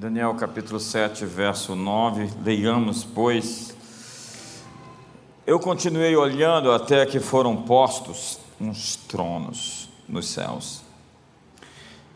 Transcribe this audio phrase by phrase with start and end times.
[0.00, 2.30] Daniel capítulo 7, verso 9.
[2.42, 3.76] Leiamos, pois.
[5.46, 10.80] Eu continuei olhando até que foram postos uns tronos nos céus.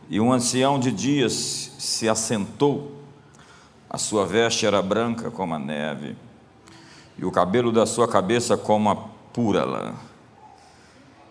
[0.09, 2.91] E um ancião de dias se assentou,
[3.91, 6.17] a sua veste era branca como a neve,
[7.19, 9.93] e o cabelo da sua cabeça como a pura lã.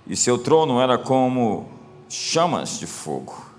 [0.06, 1.68] E seu trono era como
[2.08, 3.53] chamas de fogo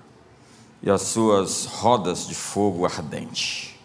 [0.84, 3.80] e as suas rodas de fogo ardente.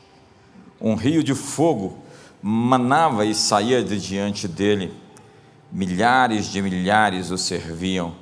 [0.81, 1.97] Um rio de fogo
[2.43, 4.93] manava e saía de diante dele.
[5.71, 8.13] Milhares de milhares o serviam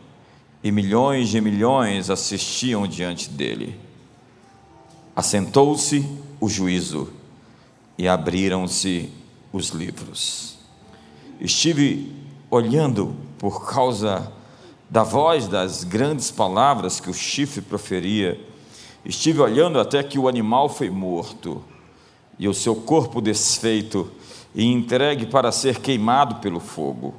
[0.64, 3.80] e milhões de milhões assistiam diante dele.
[5.16, 6.08] Assentou-se
[6.40, 7.12] o juízo
[7.98, 9.12] e abriram-se
[9.52, 10.60] os livros.
[11.42, 12.14] Estive
[12.48, 14.32] olhando por causa
[14.88, 18.40] da voz das grandes palavras que o chifre proferia
[19.08, 21.64] Estive olhando até que o animal foi morto,
[22.38, 24.12] e o seu corpo desfeito
[24.54, 27.16] e entregue para ser queimado pelo fogo.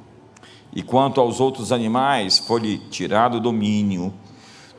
[0.71, 4.13] E quanto aos outros animais, foi-lhe tirado o domínio.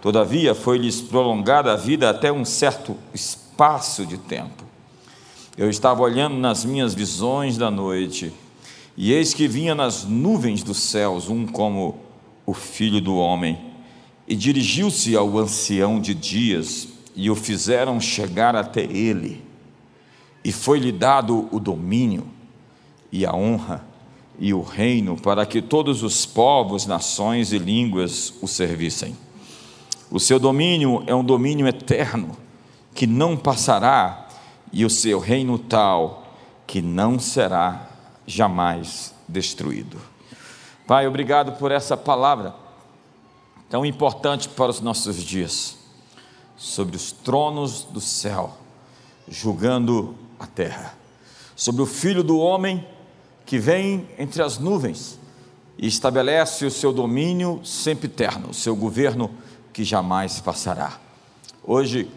[0.01, 4.63] Todavia, foi-lhes prolongada a vida até um certo espaço de tempo.
[5.59, 8.33] Eu estava olhando nas minhas visões da noite,
[8.97, 11.99] e eis que vinha nas nuvens dos céus um como
[12.47, 13.59] o filho do homem,
[14.29, 19.45] e dirigiu-se ao ancião de dias, e o fizeram chegar até ele,
[20.43, 22.27] e foi-lhe dado o domínio,
[23.13, 23.85] e a honra,
[24.39, 29.15] e o reino, para que todos os povos, nações e línguas o servissem.
[30.11, 32.35] O seu domínio é um domínio eterno,
[32.95, 34.27] que não passará,
[34.73, 36.27] e o seu reino tal,
[36.67, 37.91] que não será
[38.27, 39.99] jamais destruído.
[40.87, 42.55] Pai, obrigado por essa palavra
[43.69, 45.80] tão importante para os nossos dias
[46.61, 48.55] sobre os tronos do céu,
[49.27, 50.95] julgando a terra,
[51.57, 52.87] sobre o filho do homem
[53.47, 55.19] que vem entre as nuvens
[55.79, 59.31] e estabelece o seu domínio sempre eterno, o seu governo
[59.73, 60.99] que jamais passará.
[61.65, 62.11] Hoje,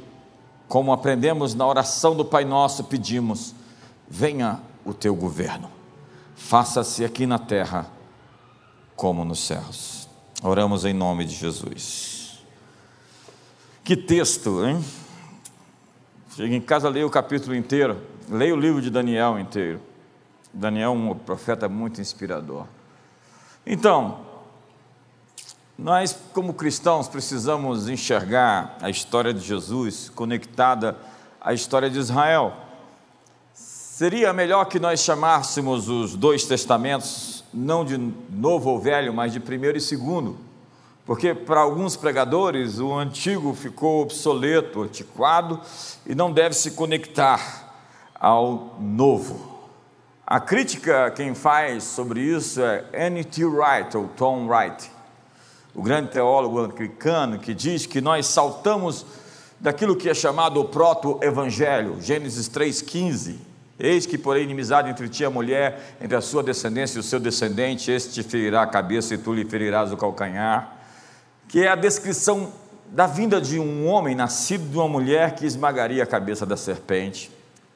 [0.68, 3.56] como aprendemos na oração do Pai Nosso, pedimos:
[4.10, 5.72] venha o teu governo,
[6.36, 7.90] faça-se aqui na terra
[8.94, 10.10] como nos céus.
[10.44, 12.13] Oramos em nome de Jesus.
[13.84, 14.82] Que texto, hein?
[16.34, 19.82] Chega em casa, leia o capítulo inteiro, leia o livro de Daniel inteiro.
[20.54, 22.66] Daniel é um profeta muito inspirador.
[23.68, 24.22] Então,
[25.78, 30.98] nós, como cristãos, precisamos enxergar a história de Jesus conectada
[31.42, 32.54] à história de Israel.
[33.54, 37.98] Seria melhor que nós chamássemos os dois testamentos, não de
[38.30, 40.53] novo ou velho, mas de primeiro e segundo
[41.06, 45.60] porque para alguns pregadores o antigo ficou obsoleto, antiquado
[46.06, 47.74] e não deve se conectar
[48.16, 49.52] ao novo.
[50.26, 53.44] A crítica quem faz sobre isso é N.T.
[53.44, 54.90] Wright ou Tom Wright,
[55.76, 59.06] o grande teólogo anglicano que diz que nós saltamos
[59.60, 63.36] daquilo que é chamado o proto-evangelho, Gênesis 3,15.
[63.78, 67.04] Eis que, porém, inimizade entre ti e a mulher, entre a sua descendência e o
[67.04, 70.83] seu descendente, este te ferirá a cabeça e tu lhe ferirás o calcanhar
[71.54, 72.52] que é a descrição
[72.88, 77.30] da vinda de um homem nascido de uma mulher que esmagaria a cabeça da serpente.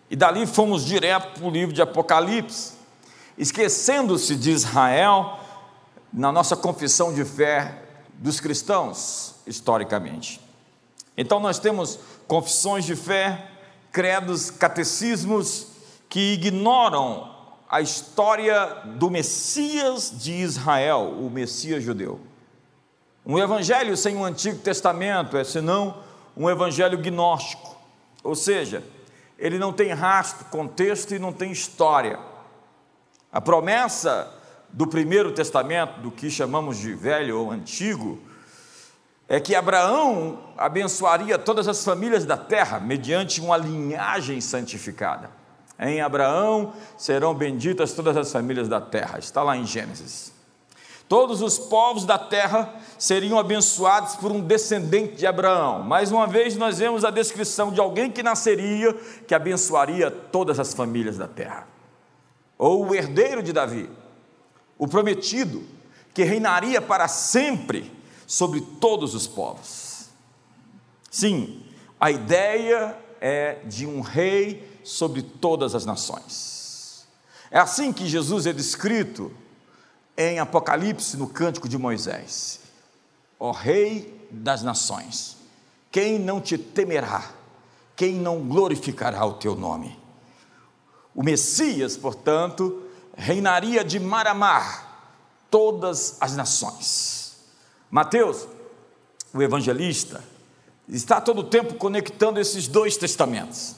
[0.10, 2.74] E dali fomos direto para o livro de Apocalipse,
[3.38, 5.38] esquecendo-se de Israel
[6.12, 7.84] na nossa confissão de fé
[8.16, 10.42] dos cristãos, historicamente.
[11.16, 13.46] Então nós temos confissões de fé,
[13.92, 15.68] credos, catecismos
[16.10, 17.32] que ignoram
[17.70, 22.27] a história do Messias de Israel, o Messias judeu.
[23.30, 25.98] Um evangelho sem um Antigo Testamento é senão
[26.36, 27.76] um evangelho gnóstico,
[28.24, 28.82] ou seja,
[29.38, 32.18] ele não tem rastro, contexto e não tem história.
[33.30, 34.34] A promessa
[34.70, 38.18] do primeiro testamento, do que chamamos de velho ou antigo,
[39.28, 45.30] é que Abraão abençoaria todas as famílias da terra mediante uma linhagem santificada.
[45.78, 50.37] Em Abraão serão benditas todas as famílias da terra, está lá em Gênesis.
[51.08, 55.82] Todos os povos da terra seriam abençoados por um descendente de Abraão.
[55.82, 58.94] Mais uma vez, nós vemos a descrição de alguém que nasceria,
[59.26, 61.68] que abençoaria todas as famílias da terra.
[62.58, 63.90] Ou o herdeiro de Davi,
[64.78, 65.64] o prometido,
[66.14, 67.92] que reinaria para sempre
[68.26, 70.10] sobre todos os povos.
[71.10, 71.64] Sim,
[72.00, 77.08] a ideia é de um rei sobre todas as nações.
[77.50, 79.32] É assim que Jesus é descrito
[80.18, 82.60] em Apocalipse, no cântico de Moisés:
[83.40, 85.38] Ó Rei das nações,
[85.92, 87.38] quem não te temerá?
[87.98, 90.00] quem não glorificará o teu nome?
[91.14, 92.84] O Messias, portanto,
[93.18, 95.18] reinaria de mar a mar
[95.50, 97.38] todas as nações.
[97.90, 98.48] Mateus,
[99.34, 100.24] o evangelista,
[100.88, 103.76] está todo o tempo conectando esses dois testamentos.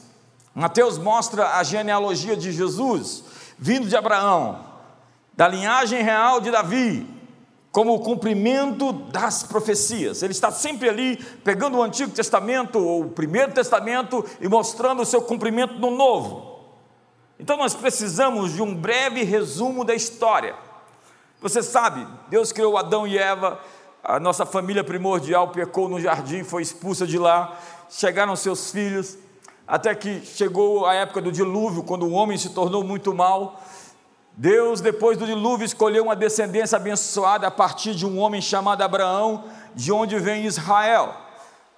[0.54, 3.24] Mateus mostra a genealogia de Jesus,
[3.58, 4.66] vindo de Abraão,
[5.40, 7.08] da linhagem real de Davi,
[7.72, 10.22] como o cumprimento das profecias.
[10.22, 11.16] Ele está sempre ali
[11.46, 16.60] pegando o Antigo Testamento, ou o Primeiro Testamento, e mostrando o seu cumprimento no Novo.
[17.40, 20.56] Então nós precisamos de um breve resumo da história.
[21.40, 23.62] Você sabe, Deus criou Adão e Eva,
[24.04, 27.58] a nossa família primordial pecou no jardim, foi expulsa de lá,
[27.90, 29.18] chegaram seus filhos,
[29.66, 33.62] até que chegou a época do dilúvio, quando o homem se tornou muito mal,
[34.40, 39.44] Deus, depois do dilúvio, escolheu uma descendência abençoada a partir de um homem chamado Abraão,
[39.76, 41.14] de onde vem Israel.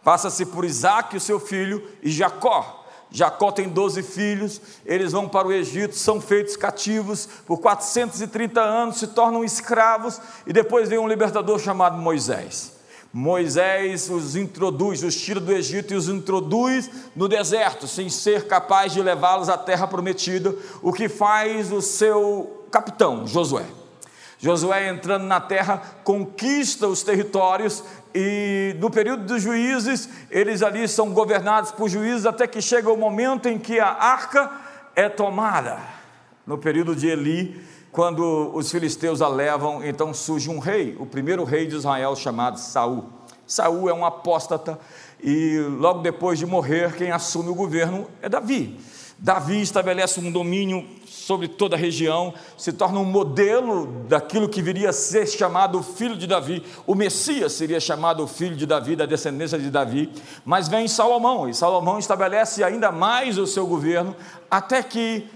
[0.03, 2.85] Passa-se por Isaac, o seu filho, e Jacó.
[3.09, 8.97] Jacó tem 12 filhos, eles vão para o Egito, são feitos cativos por 430 anos,
[8.97, 12.70] se tornam escravos, e depois vem um libertador chamado Moisés.
[13.13, 18.93] Moisés os introduz, os tira do Egito e os introduz no deserto, sem ser capaz
[18.93, 23.65] de levá-los à terra prometida, o que faz o seu capitão, Josué.
[24.39, 27.83] Josué, entrando na terra, conquista os territórios
[28.15, 32.97] e no período dos juízes, eles ali são governados por juízes até que chega o
[32.97, 34.51] momento em que a arca
[34.95, 35.79] é tomada.
[36.47, 41.43] No período de Eli, quando os filisteus a levam, então surge um rei, o primeiro
[41.43, 43.05] rei de Israel chamado Saul.
[43.45, 44.79] Saul é um apóstata
[45.21, 48.79] e logo depois de morrer, quem assume o governo é Davi.
[49.19, 54.89] Davi estabelece um domínio sobre toda a região, se torna um modelo daquilo que viria
[54.89, 56.63] a ser chamado o filho de Davi.
[56.87, 60.09] O Messias seria chamado o filho de Davi, da descendência de Davi.
[60.43, 64.15] Mas vem Salomão, e Salomão estabelece ainda mais o seu governo,
[64.49, 65.29] até que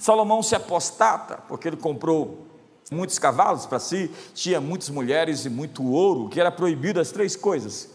[0.00, 2.46] Salomão se apostata, porque ele comprou
[2.90, 7.36] muitos cavalos para si, tinha muitas mulheres e muito ouro, que era proibido as três
[7.36, 7.90] coisas.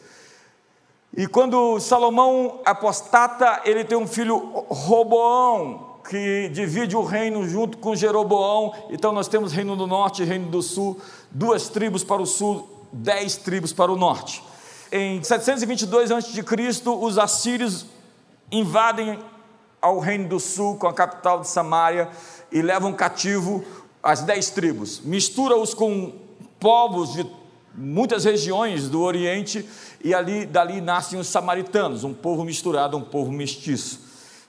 [1.18, 4.38] E quando Salomão apostata, ele tem um filho
[4.70, 8.72] Roboão, que divide o reino junto com Jeroboão.
[8.92, 11.02] Então nós temos reino do norte e reino do sul,
[11.32, 14.44] duas tribos para o sul, dez tribos para o norte.
[14.92, 16.44] Em 722 a.C.,
[16.86, 17.88] os assírios
[18.52, 19.20] invadem
[19.86, 22.10] ao reino do sul, com a capital de Samaria,
[22.52, 23.64] e levam cativo
[24.02, 25.00] as dez tribos.
[25.02, 26.12] Mistura-os com
[26.60, 27.26] povos de
[27.76, 29.68] muitas regiões do Oriente,
[30.04, 34.04] e ali dali nascem os samaritanos, um povo misturado, um povo mestiço.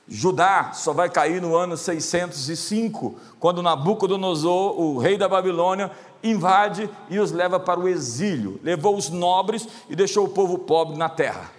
[0.08, 5.90] Judá só vai cair no ano 605, quando Nabucodonosor, o rei da Babilônia,
[6.22, 8.58] invade e os leva para o exílio.
[8.62, 11.55] Levou os nobres e deixou o povo pobre na terra.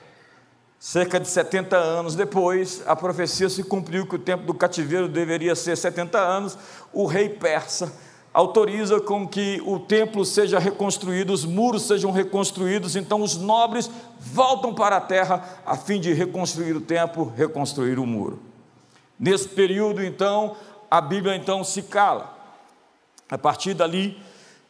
[0.79, 5.55] Cerca de 70 anos depois, a profecia se cumpriu que o tempo do cativeiro deveria
[5.55, 6.57] ser 70 anos.
[6.93, 7.91] O rei persa
[8.31, 13.89] autoriza com que o templo seja reconstruído, os muros sejam reconstruídos, então os nobres
[14.19, 18.39] voltam para a terra a fim de reconstruir o templo, reconstruir o muro.
[19.19, 20.55] Nesse período, então,
[20.91, 22.37] a Bíblia então se cala.
[23.27, 24.21] A partir dali,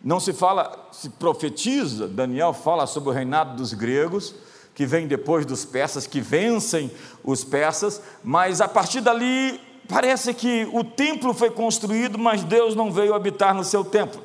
[0.02, 4.34] não se fala, se profetiza, Daniel fala sobre o reinado dos gregos,
[4.78, 6.92] que vem depois dos persas, que vencem
[7.24, 9.60] os persas, mas a partir dali
[9.90, 14.22] parece que o templo foi construído, mas Deus não veio habitar no seu templo.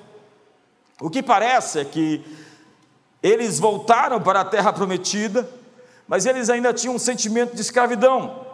[1.00, 2.23] O que parece é que
[3.23, 5.49] eles voltaram para a terra prometida,
[6.07, 8.45] mas eles ainda tinham um sentimento de escravidão.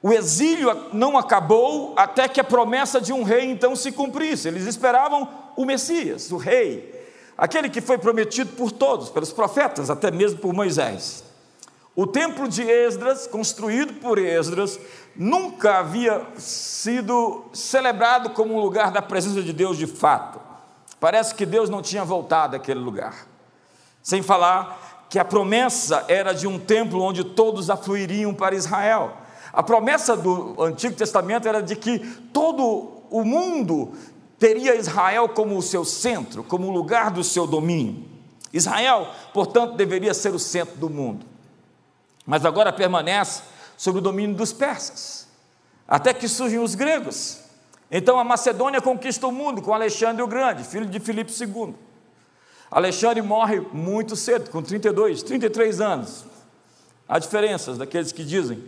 [0.00, 4.46] O exílio não acabou até que a promessa de um rei então se cumprisse.
[4.46, 6.99] Eles esperavam o Messias, o rei
[7.40, 11.24] aquele que foi prometido por todos, pelos profetas, até mesmo por Moisés.
[11.96, 14.78] O templo de Esdras, construído por Esdras,
[15.16, 20.38] nunca havia sido celebrado como um lugar da presença de Deus de fato.
[21.00, 23.26] Parece que Deus não tinha voltado àquele lugar.
[24.02, 29.16] Sem falar que a promessa era de um templo onde todos afluiriam para Israel.
[29.50, 32.00] A promessa do Antigo Testamento era de que
[32.32, 33.92] todo o mundo
[34.40, 38.08] teria Israel como o seu centro, como o lugar do seu domínio.
[38.52, 41.26] Israel, portanto, deveria ser o centro do mundo.
[42.26, 43.42] Mas agora permanece
[43.76, 45.28] sob o domínio dos persas,
[45.86, 47.38] até que surgem os gregos.
[47.90, 51.74] Então a Macedônia conquista o mundo com Alexandre o Grande, filho de Filipe II.
[52.70, 56.24] Alexandre morre muito cedo, com 32, 33 anos.
[57.06, 58.62] Há diferenças daqueles que dizem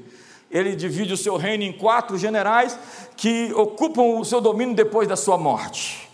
[0.52, 2.78] ele divide o seu reino em quatro generais
[3.16, 6.10] que ocupam o seu domínio depois da sua morte.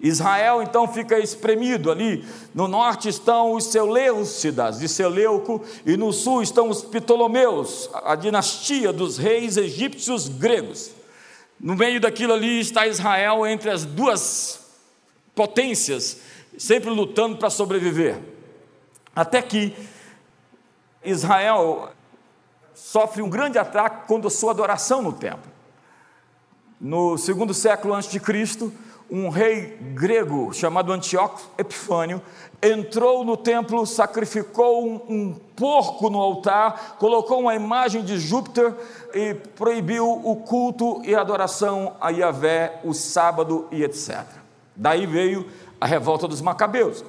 [0.00, 2.24] Israel então fica espremido ali.
[2.54, 8.92] No norte estão os Seleucidas de Seleuco, e no sul estão os Ptolomeus, a dinastia
[8.92, 10.92] dos reis egípcios gregos.
[11.60, 14.60] No meio daquilo ali está Israel entre as duas
[15.34, 16.18] potências,
[16.56, 18.18] sempre lutando para sobreviver.
[19.14, 19.74] Até que
[21.04, 21.90] Israel
[22.80, 25.52] sofre um grande ataque quando a sua adoração no templo.
[26.80, 28.72] No segundo século antes de Cristo,
[29.10, 32.22] um rei grego chamado Antíoco Epifânio
[32.62, 38.74] entrou no templo, sacrificou um, um, porco no altar, colocou uma imagem de Júpiter
[39.12, 44.24] e proibiu o culto e a adoração a Yahvé, o sábado e etc.
[44.74, 45.46] Daí veio
[45.78, 47.04] a revolta dos Macabeus.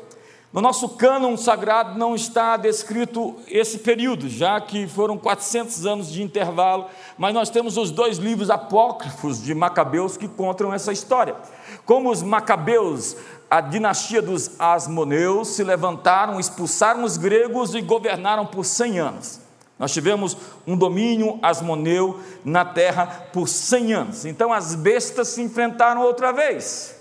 [0.53, 6.21] No nosso cânon sagrado não está descrito esse período, já que foram 400 anos de
[6.21, 11.37] intervalo, mas nós temos os dois livros apócrifos de Macabeus que contam essa história.
[11.85, 13.15] Como os Macabeus,
[13.49, 19.39] a dinastia dos Asmoneus, se levantaram, expulsaram os gregos e governaram por 100 anos.
[19.79, 20.35] Nós tivemos
[20.67, 24.25] um domínio asmoneu na terra por 100 anos.
[24.25, 27.00] Então as bestas se enfrentaram outra vez.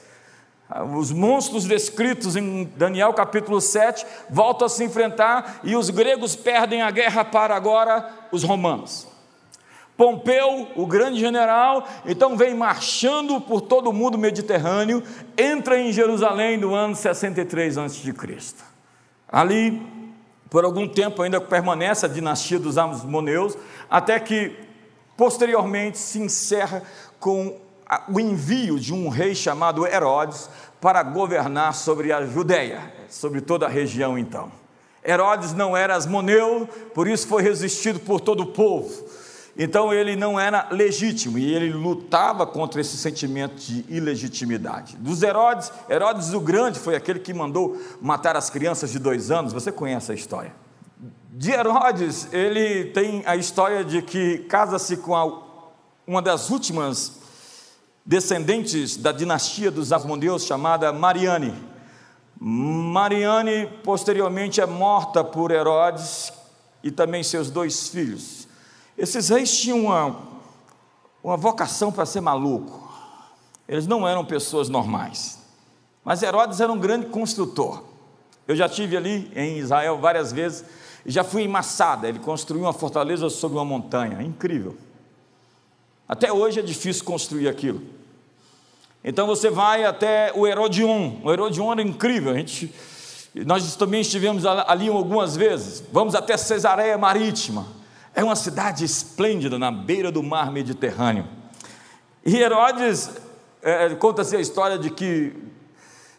[0.96, 6.80] Os monstros descritos em Daniel capítulo 7 voltam a se enfrentar e os gregos perdem
[6.80, 9.08] a guerra para agora os romanos.
[9.96, 15.02] Pompeu, o grande general, então vem marchando por todo o mundo mediterrâneo,
[15.36, 18.14] entra em Jerusalém no ano 63 a.C.
[19.28, 19.82] Ali,
[20.48, 23.58] por algum tempo, ainda permanece a dinastia dos Asmoneus,
[23.90, 24.56] até que
[25.16, 26.82] posteriormente se encerra
[27.18, 27.58] com
[28.08, 30.48] o envio de um rei chamado Herodes
[30.80, 34.50] para governar sobre a Judéia, sobre toda a região então.
[35.04, 38.90] Herodes não era asmoneu, por isso foi resistido por todo o povo.
[39.58, 44.96] Então ele não era legítimo e ele lutava contra esse sentimento de ilegitimidade.
[44.96, 49.52] Dos Herodes, Herodes o Grande foi aquele que mandou matar as crianças de dois anos,
[49.52, 50.52] você conhece a história.
[51.32, 55.42] De Herodes, ele tem a história de que casa-se com a,
[56.06, 57.19] uma das últimas
[58.04, 61.54] descendentes da dinastia dos Asmodeus, chamada Mariane.
[62.38, 66.32] Mariane, posteriormente, é morta por Herodes
[66.82, 68.48] e também seus dois filhos.
[68.96, 70.16] Esses reis tinham uma,
[71.22, 72.90] uma vocação para ser maluco.
[73.68, 75.38] Eles não eram pessoas normais.
[76.04, 77.84] Mas Herodes era um grande construtor.
[78.48, 80.64] Eu já tive ali em Israel várias vezes
[81.04, 82.08] e já fui em Massada.
[82.08, 84.22] Ele construiu uma fortaleza sobre uma montanha.
[84.22, 84.76] Incrível.
[86.10, 87.80] Até hoje é difícil construir aquilo.
[89.04, 91.20] Então você vai até o Herodion.
[91.22, 92.32] O Herodion era incrível.
[92.32, 92.74] A gente,
[93.46, 95.84] nós também estivemos ali algumas vezes.
[95.92, 97.64] Vamos até Cesareia Marítima.
[98.12, 101.28] É uma cidade esplêndida na beira do mar Mediterrâneo.
[102.26, 103.08] E Herodes
[103.62, 105.32] é, conta-se a história de que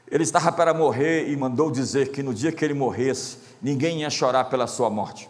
[0.09, 4.09] ele estava para morrer e mandou dizer que no dia que ele morresse, ninguém ia
[4.09, 5.29] chorar pela sua morte.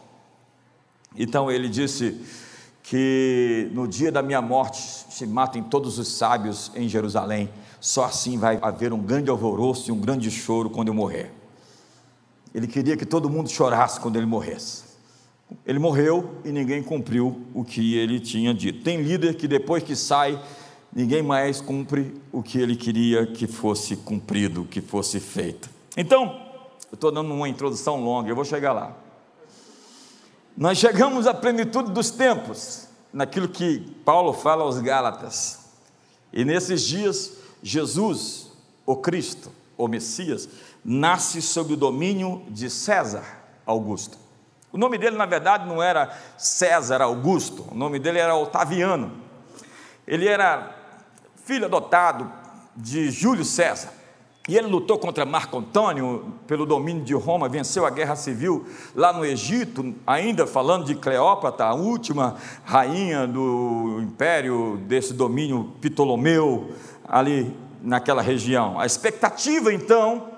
[1.18, 2.24] Então ele disse:
[2.92, 8.38] que no dia da minha morte se matem todos os sábios em Jerusalém, só assim
[8.38, 11.32] vai haver um grande alvoroço e um grande choro quando eu morrer.
[12.54, 14.84] Ele queria que todo mundo chorasse quando ele morresse.
[15.66, 18.84] Ele morreu e ninguém cumpriu o que ele tinha dito.
[18.84, 20.38] Tem líder que depois que sai,
[20.94, 25.70] ninguém mais cumpre o que ele queria que fosse cumprido, que fosse feito.
[25.96, 26.42] Então,
[26.92, 28.98] eu estou dando uma introdução longa, eu vou chegar lá.
[30.56, 35.60] Nós chegamos à plenitude dos tempos, naquilo que Paulo fala aos Gálatas.
[36.32, 38.52] E nesses dias, Jesus,
[38.86, 40.50] o Cristo, o Messias,
[40.84, 43.24] nasce sob o domínio de César
[43.66, 44.18] Augusto.
[44.72, 49.12] O nome dele, na verdade, não era César Augusto, o nome dele era Otaviano.
[50.08, 50.76] Ele era
[51.46, 52.32] filho adotado
[52.76, 54.01] de Júlio César.
[54.48, 59.14] E ele lutou contra Marco Antônio pelo domínio de Roma, venceu a guerra civil lá
[59.14, 66.72] no Egito, ainda falando de Cleópatra, a última rainha do império desse domínio Ptolomeu,
[67.08, 68.80] ali naquela região.
[68.80, 70.30] A expectativa então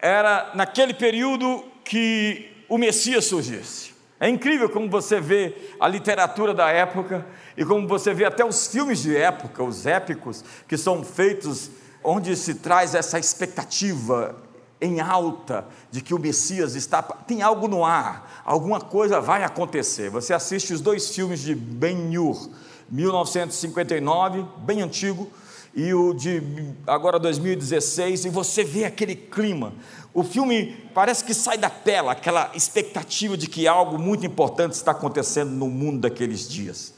[0.00, 3.92] era naquele período que o Messias surgisse.
[4.20, 8.68] É incrível como você vê a literatura da época e como você vê até os
[8.68, 11.70] filmes de época, os épicos, que são feitos
[12.08, 14.34] onde se traz essa expectativa
[14.80, 17.02] em alta de que o Messias está.
[17.02, 20.08] Tem algo no ar, alguma coisa vai acontecer.
[20.10, 22.48] Você assiste os dois filmes de Ben-Hur,
[22.88, 25.28] 1959, bem antigo,
[25.74, 26.42] e o de
[26.86, 29.74] agora 2016, e você vê aquele clima.
[30.14, 34.92] O filme parece que sai da tela, aquela expectativa de que algo muito importante está
[34.92, 36.97] acontecendo no mundo daqueles dias.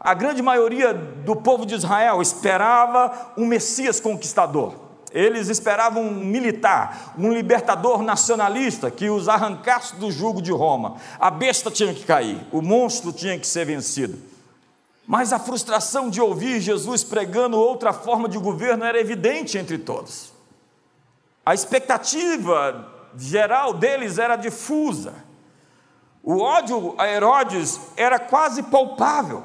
[0.00, 4.74] A grande maioria do povo de Israel esperava um Messias conquistador.
[5.10, 10.96] Eles esperavam um militar, um libertador nacionalista que os arrancasse do jugo de Roma.
[11.18, 14.18] A besta tinha que cair, o monstro tinha que ser vencido.
[15.06, 20.32] Mas a frustração de ouvir Jesus pregando outra forma de governo era evidente entre todos.
[21.44, 22.86] A expectativa
[23.16, 25.14] geral deles era difusa.
[26.22, 29.42] O ódio a Herodes era quase palpável.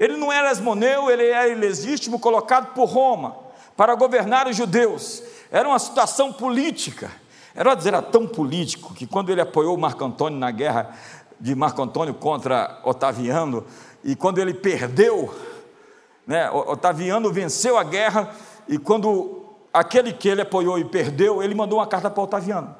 [0.00, 3.36] Ele não era esmoneu, ele era ilegítimo, colocado por Roma
[3.76, 5.22] para governar os judeus.
[5.50, 7.10] Era uma situação política.
[7.54, 10.96] Herodes era tão político que quando ele apoiou Marco Antônio na guerra
[11.38, 13.66] de Marco Antônio contra Otaviano,
[14.02, 15.34] e quando ele perdeu,
[16.26, 18.34] né, Otaviano venceu a guerra,
[18.66, 22.74] e quando aquele que ele apoiou e perdeu, ele mandou uma carta para Otaviano,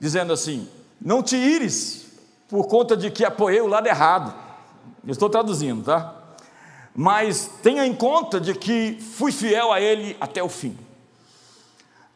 [0.00, 0.68] dizendo assim:
[1.00, 2.08] Não te ires
[2.48, 4.34] por conta de que apoiei o lado errado.
[5.06, 6.17] Estou traduzindo, tá?
[7.00, 10.76] Mas tenha em conta de que fui fiel a Ele até o fim.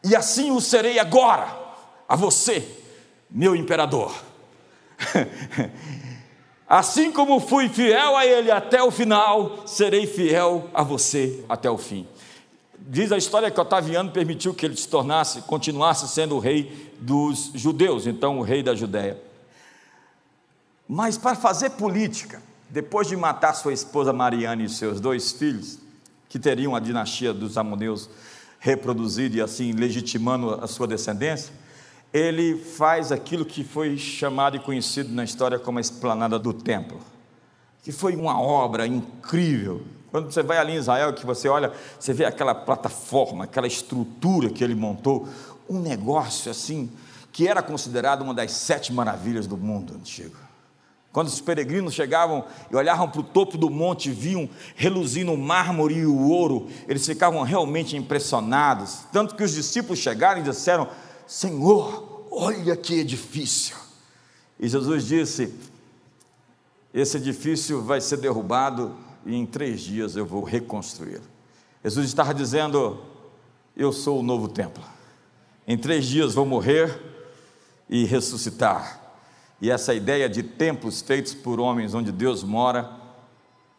[0.03, 1.57] E assim o serei agora,
[2.05, 2.67] a você,
[3.31, 4.13] meu imperador.
[6.67, 11.77] assim como fui fiel a Ele até o final, serei fiel a você até o
[11.77, 12.05] fim.
[12.77, 17.51] Diz a história que Otaviano permitiu que ele se tornasse, continuasse sendo o rei dos
[17.55, 19.17] judeus, então o rei da Judéia.
[20.85, 22.41] Mas para fazer política,
[22.73, 25.77] depois de matar sua esposa Mariana e seus dois filhos,
[26.27, 28.09] que teriam a dinastia dos Amoneus
[28.59, 31.53] reproduzida e assim legitimando a sua descendência,
[32.11, 36.99] ele faz aquilo que foi chamado e conhecido na história como a esplanada do templo,
[37.83, 39.83] que foi uma obra incrível.
[40.09, 44.49] Quando você vai ali em Israel, que você olha, você vê aquela plataforma, aquela estrutura
[44.49, 45.29] que ele montou,
[45.69, 46.91] um negócio assim,
[47.31, 50.42] que era considerado uma das sete maravilhas do mundo antigo.
[51.13, 55.99] Quando os peregrinos chegavam e olhavam para o topo do monte, viam reluzindo o mármore
[55.99, 59.01] e o ouro, eles ficavam realmente impressionados.
[59.11, 60.89] Tanto que os discípulos chegaram e disseram:
[61.27, 63.77] Senhor, olha que edifício.
[64.59, 65.53] E Jesus disse:
[66.91, 71.21] Esse edifício vai ser derrubado e em três dias eu vou reconstruí-lo.
[71.83, 72.99] Jesus estava dizendo:
[73.77, 74.83] Eu sou o novo templo.
[75.67, 76.99] Em três dias vou morrer
[77.87, 79.02] e ressuscitar
[79.63, 82.91] e essa ideia de templos feitos por homens onde Deus mora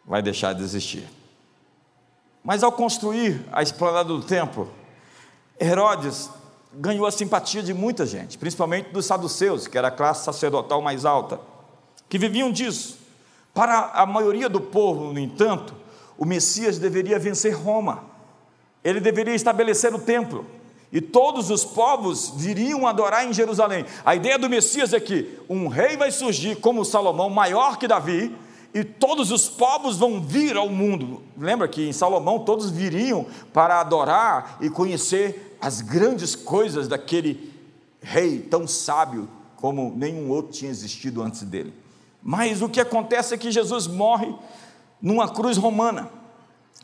[0.03, 1.07] vai deixar de existir.
[2.43, 4.73] Mas ao construir a esplanada do templo,
[5.61, 6.31] Herodes
[6.73, 11.05] ganhou a simpatia de muita gente, principalmente dos saduceus, que era a classe sacerdotal mais
[11.05, 11.39] alta,
[12.09, 12.97] que viviam disso.
[13.53, 15.75] Para a maioria do povo, no entanto,
[16.17, 18.05] o Messias deveria vencer Roma.
[18.83, 20.47] Ele deveria estabelecer o templo
[20.95, 23.85] e todos os povos viriam adorar em Jerusalém.
[24.05, 28.33] A ideia do Messias é que um rei vai surgir como Salomão, maior que Davi,
[28.73, 31.21] e todos os povos vão vir ao mundo.
[31.37, 37.53] Lembra que em Salomão todos viriam para adorar e conhecer as grandes coisas daquele
[38.01, 41.75] rei tão sábio como nenhum outro tinha existido antes dele.
[42.23, 44.33] Mas o que acontece é que Jesus morre
[45.03, 46.09] numa cruz romana.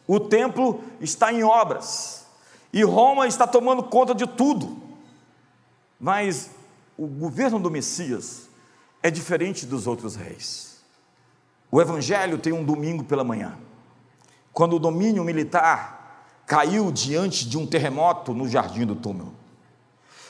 [0.05, 2.20] O templo está em obras.
[2.73, 4.77] E Roma está tomando conta de tudo.
[5.99, 6.51] Mas
[6.97, 8.49] o governo do Messias
[9.03, 10.81] é diferente dos outros reis.
[11.71, 13.57] O Evangelho tem um domingo pela manhã,
[14.53, 16.01] quando o domínio militar
[16.47, 19.35] caiu diante de um terremoto no jardim do túmulo.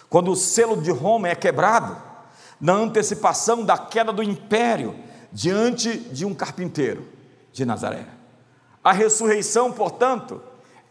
[0.08, 1.96] Quando o selo de Roma é quebrado,
[2.60, 4.94] na antecipação da queda do império,
[5.32, 7.08] diante de um carpinteiro
[7.52, 8.06] de Nazaré.
[8.82, 10.42] A ressurreição, portanto,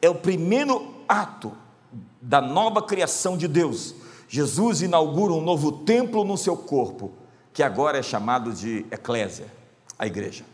[0.02, 1.52] é o primeiro ato
[2.22, 3.96] da nova criação de Deus.
[4.28, 7.12] Jesus inaugura um novo templo no seu corpo,
[7.52, 9.48] que agora é chamado de eclésia,
[9.98, 10.46] a igreja.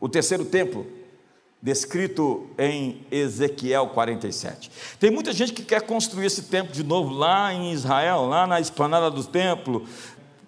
[0.00, 0.84] O terceiro templo,
[1.62, 4.70] descrito em Ezequiel 47.
[4.98, 8.60] Tem muita gente que quer construir esse templo de novo lá em Israel, lá na
[8.60, 9.86] esplanada do templo,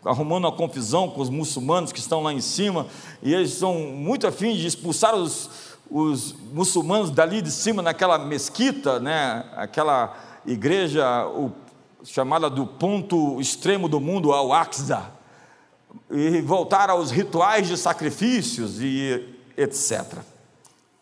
[0.05, 2.87] arrumando uma confusão com os muçulmanos que estão lá em cima,
[3.22, 9.00] e eles são muito afins de expulsar os, os muçulmanos dali de cima, naquela mesquita,
[9.00, 11.53] né, aquela igreja o,
[12.05, 15.11] chamada do ponto extremo do mundo, Al-Aqsa,
[16.09, 20.18] e voltar aos rituais de sacrifícios e etc.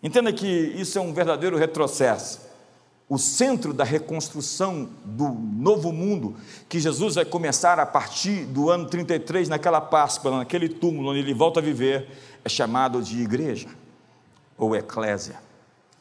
[0.02, 2.48] Entenda que isso é um verdadeiro retrocesso.
[3.08, 6.36] O centro da reconstrução do novo mundo,
[6.68, 11.32] que Jesus vai começar a partir do ano 33, naquela Páscoa, naquele túmulo onde ele
[11.32, 12.08] volta a viver,
[12.44, 13.68] é chamado de igreja
[14.58, 15.36] ou eclésia.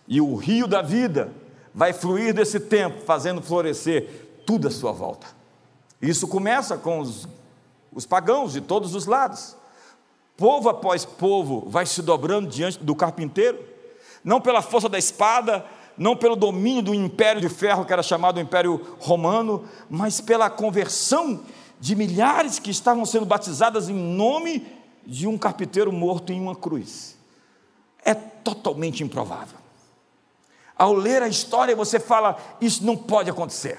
[0.07, 1.31] E o rio da vida
[1.73, 5.27] vai fluir desse tempo, fazendo florescer tudo à sua volta.
[6.01, 7.27] Isso começa com os,
[7.93, 9.55] os pagãos de todos os lados.
[10.35, 13.59] Povo após povo vai se dobrando diante do carpinteiro,
[14.23, 15.65] não pela força da espada,
[15.97, 21.41] não pelo domínio do império de ferro, que era chamado Império Romano, mas pela conversão
[21.79, 24.65] de milhares que estavam sendo batizadas em nome
[25.05, 27.16] de um carpinteiro morto em uma cruz.
[28.07, 29.57] É totalmente improvável.
[30.77, 33.77] Ao ler a história, você fala: isso não pode acontecer.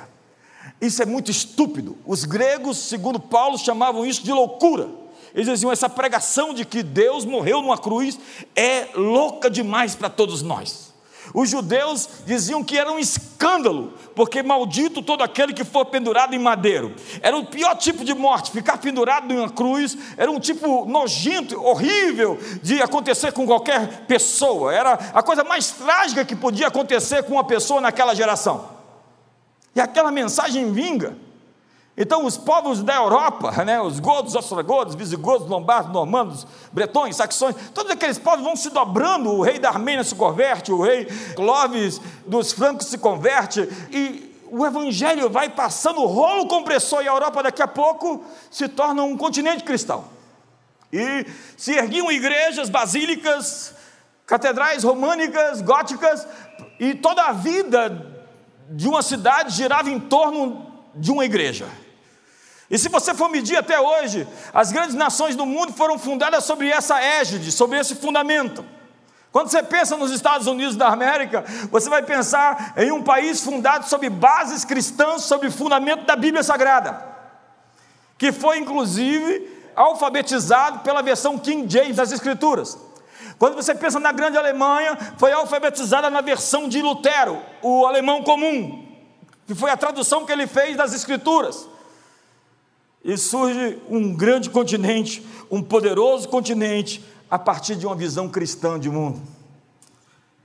[0.79, 1.97] Isso é muito estúpido.
[2.05, 4.91] Os gregos, segundo Paulo, chamavam isso de loucura.
[5.35, 8.19] Eles diziam: essa pregação de que Deus morreu numa cruz
[8.55, 10.88] é louca demais para todos nós.
[11.35, 16.39] Os judeus diziam que era um escândalo, porque maldito todo aquele que for pendurado em
[16.39, 16.95] madeiro.
[17.21, 21.63] Era o pior tipo de morte, ficar pendurado em uma cruz, era um tipo nojento,
[21.63, 24.73] horrível de acontecer com qualquer pessoa.
[24.73, 28.69] Era a coisa mais trágica que podia acontecer com uma pessoa naquela geração.
[29.75, 31.28] E aquela mensagem vinga.
[32.01, 37.91] Então, os povos da Europa, né, os godos, ostrogodos, visigodos, lombardos, normandos, bretões, saxões, todos
[37.91, 39.33] aqueles povos vão se dobrando.
[39.33, 44.65] O rei da Armênia se converte, o rei Clovis dos francos se converte, e o
[44.65, 49.65] evangelho vai passando rolo compressor, e a Europa daqui a pouco se torna um continente
[49.65, 50.05] cristão.
[50.93, 53.75] E se erguiam igrejas, basílicas,
[54.25, 56.29] catedrais românicas, góticas,
[56.79, 58.23] e toda a vida
[58.71, 61.67] de uma cidade girava em torno de uma igreja.
[62.71, 66.69] E se você for medir até hoje, as grandes nações do mundo foram fundadas sobre
[66.69, 68.65] essa égide, sobre esse fundamento.
[69.33, 73.87] Quando você pensa nos Estados Unidos da América, você vai pensar em um país fundado
[73.89, 77.07] sobre bases cristãs, sobre fundamento da Bíblia Sagrada,
[78.19, 82.77] que foi inclusive alfabetizado pela versão King James das Escrituras.
[83.39, 88.87] Quando você pensa na grande Alemanha, foi alfabetizada na versão de Lutero, o alemão comum,
[89.47, 91.69] que foi a tradução que ele fez das Escrituras.
[93.09, 98.91] E surge um grande continente, um poderoso continente, a partir de uma visão cristã de
[98.91, 99.23] mundo.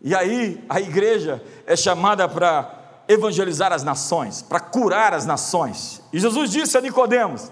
[0.02, 6.02] E aí a igreja é chamada para evangelizar as nações, para curar as nações.
[6.13, 7.52] E Jesus disse a Nicodemos: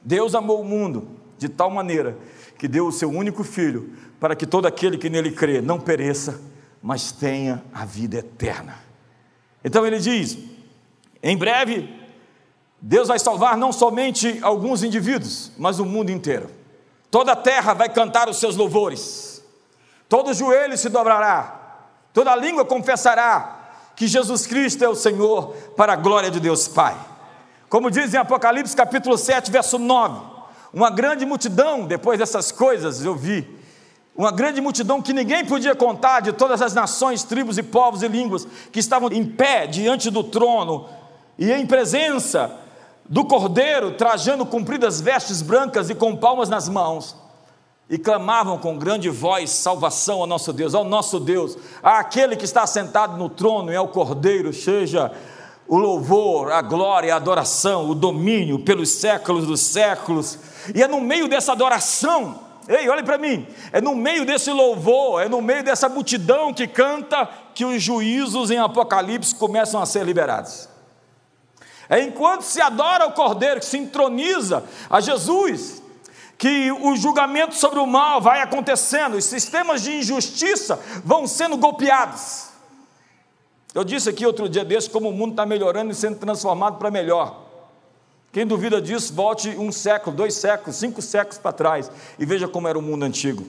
[0.00, 2.16] Deus amou o mundo de tal maneira
[2.56, 6.40] que deu o seu único filho, para que todo aquele que nele crê não pereça,
[6.82, 8.78] mas tenha a vida eterna.
[9.62, 10.38] Então ele diz:
[11.22, 11.94] em breve
[12.80, 16.50] Deus vai salvar não somente alguns indivíduos, mas o mundo inteiro.
[17.10, 19.42] Toda a terra vai cantar os seus louvores,
[20.08, 21.78] todo joelho se dobrará,
[22.12, 26.96] toda língua confessará que Jesus Cristo é o Senhor, para a glória de Deus Pai.
[27.68, 30.20] Como diz em Apocalipse capítulo 7, verso 9:
[30.72, 33.48] uma grande multidão, depois dessas coisas eu vi,
[34.14, 38.08] uma grande multidão que ninguém podia contar, de todas as nações, tribos e povos e
[38.08, 40.88] línguas, que estavam em pé diante do trono
[41.38, 42.65] e em presença
[43.08, 47.16] do cordeiro, trajando compridas vestes brancas e com palmas nas mãos,
[47.88, 52.66] e clamavam com grande voz: salvação ao nosso Deus, ao nosso Deus, àquele que está
[52.66, 55.12] sentado no trono e ao cordeiro, seja
[55.68, 60.38] o louvor, a glória, a adoração, o domínio pelos séculos dos séculos.
[60.74, 65.22] E é no meio dessa adoração, ei, olhe para mim, é no meio desse louvor,
[65.22, 70.04] é no meio dessa multidão que canta que os juízos em Apocalipse começam a ser
[70.04, 70.75] liberados.
[71.88, 75.82] É enquanto se adora o Cordeiro, que se entroniza a Jesus,
[76.36, 82.46] que o julgamento sobre o mal vai acontecendo, os sistemas de injustiça vão sendo golpeados.
[83.74, 86.90] Eu disse aqui outro dia desse como o mundo está melhorando e sendo transformado para
[86.90, 87.44] melhor.
[88.32, 92.68] Quem duvida disso, volte um século, dois séculos, cinco séculos para trás e veja como
[92.68, 93.46] era o mundo antigo.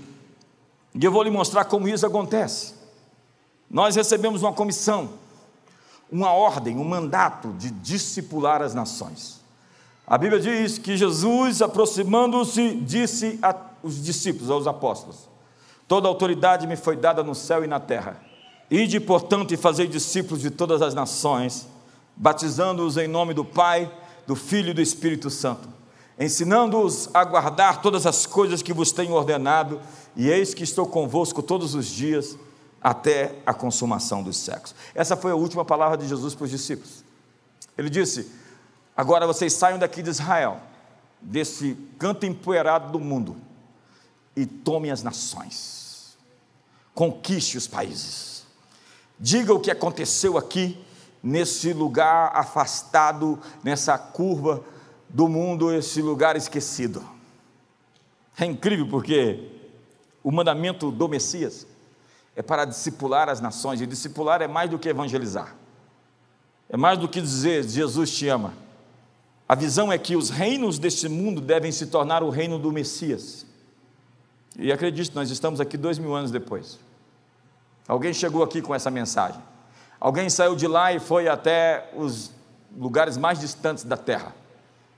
[0.93, 2.73] E eu vou lhe mostrar como isso acontece.
[3.69, 5.09] Nós recebemos uma comissão
[6.11, 9.41] uma ordem, um mandato de discipular as nações.
[10.05, 15.27] A Bíblia diz que Jesus, aproximando-se, disse aos discípulos, aos apóstolos:
[15.87, 18.21] Toda autoridade me foi dada no céu e na terra.
[18.71, 21.67] Ide, portanto, e fazei discípulos de todas as nações,
[22.15, 23.91] batizando-os em nome do Pai,
[24.25, 25.69] do Filho e do Espírito Santo,
[26.19, 29.79] ensinando-os a guardar todas as coisas que vos tenho ordenado,
[30.15, 32.37] e eis que estou convosco todos os dias
[32.87, 34.73] até a consumação dos séculos.
[34.95, 37.03] Essa foi a última palavra de Jesus para os discípulos.
[37.77, 38.31] Ele disse:
[38.95, 40.61] Agora vocês saiam daqui de Israel,
[41.19, 43.35] desse canto empoeirado do mundo,
[44.37, 46.17] e tomem as nações,
[46.95, 48.45] conquiste os países,
[49.19, 50.81] diga o que aconteceu aqui,
[51.21, 54.63] nesse lugar afastado, nessa curva
[55.09, 57.03] do mundo, esse lugar esquecido.
[58.39, 59.51] É incrível porque
[60.23, 61.67] o mandamento do Messias
[62.37, 65.55] é para discipular as nações, e discipular é mais do que evangelizar,
[66.69, 68.53] é mais do que dizer Jesus te ama.
[69.49, 73.43] A visão é que os reinos deste mundo devem se tornar o reino do Messias.
[74.55, 76.77] E acredite, nós estamos aqui dois mil anos depois.
[77.87, 79.41] Alguém chegou aqui com essa mensagem.
[79.99, 82.31] Alguém saiu de lá e foi até os
[82.77, 84.35] lugares mais distantes da terra.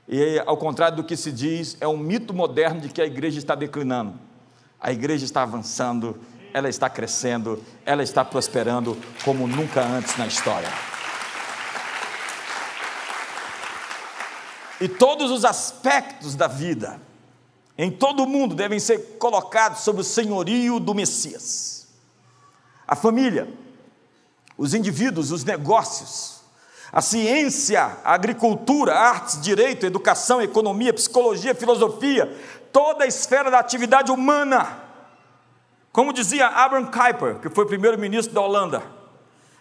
[0.08, 3.38] E, ao contrário do que se diz, é um mito moderno de que a igreja
[3.38, 4.14] está declinando.
[4.82, 6.18] A igreja está avançando,
[6.54, 10.70] ela está crescendo, ela está prosperando como nunca antes na história.
[14.82, 17.02] E todos os aspectos da vida,
[17.78, 21.88] em todo o mundo, devem ser colocados sob o senhorio do Messias.
[22.88, 23.48] A família,
[24.58, 26.40] os indivíduos, os negócios,
[26.92, 32.36] a ciência, a agricultura, artes, direito, educação, economia, psicologia, filosofia,
[32.72, 34.89] toda a esfera da atividade humana.
[35.92, 38.84] Como dizia Abraham Kuyper, que foi primeiro-ministro da Holanda,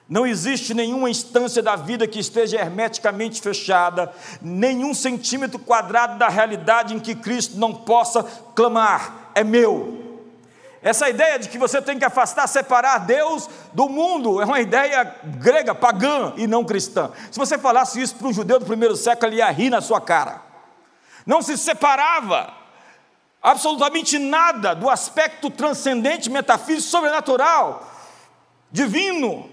[0.09, 6.95] não existe nenhuma instância da vida que esteja hermeticamente fechada, nenhum centímetro quadrado da realidade
[6.95, 8.23] em que Cristo não possa
[8.55, 9.99] clamar: é meu,
[10.81, 15.15] essa ideia de que você tem que afastar, separar Deus do mundo, é uma ideia
[15.25, 17.11] grega, pagã e não cristã.
[17.31, 20.01] Se você falasse isso para um judeu do primeiro século, ele ia rir na sua
[20.01, 20.41] cara.
[21.27, 22.55] Não se separava
[23.51, 27.91] absolutamente nada do aspecto transcendente, metafísico, sobrenatural,
[28.71, 29.49] divino.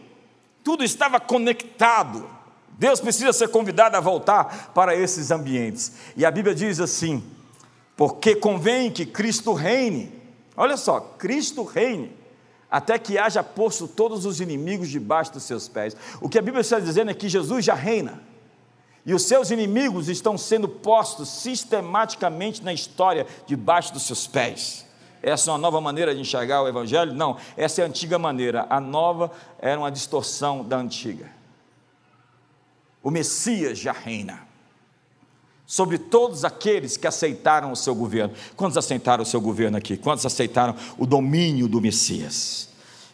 [0.64, 2.30] Tudo estava conectado.
[2.78, 5.94] Deus precisa ser convidado a voltar para esses ambientes.
[6.18, 7.24] E a Bíblia diz assim:
[7.96, 10.16] porque convém que Cristo reine
[10.56, 12.16] Olha só, Cristo reine
[12.72, 15.96] até que haja posto todos os inimigos debaixo dos seus pés.
[16.20, 18.22] O que a Bíblia está dizendo é que Jesus já reina.
[19.06, 24.86] E os seus inimigos estão sendo postos sistematicamente na história debaixo dos seus pés.
[25.22, 27.14] Essa é uma nova maneira de enxergar o Evangelho?
[27.14, 28.66] Não, essa é a antiga maneira.
[28.70, 31.30] A nova era uma distorção da antiga.
[33.02, 34.46] O Messias já reina
[35.66, 38.34] sobre todos aqueles que aceitaram o seu governo.
[38.56, 39.98] Quantos aceitaram o seu governo aqui?
[39.98, 42.70] Quantos aceitaram o domínio do Messias?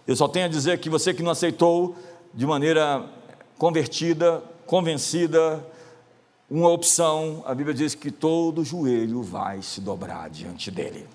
[0.08, 1.96] Eu só tenho a dizer que você que não aceitou
[2.34, 3.06] de maneira
[3.58, 5.66] convertida, convencida,
[6.54, 11.08] uma opção, a Bíblia diz que todo joelho vai se dobrar diante dele.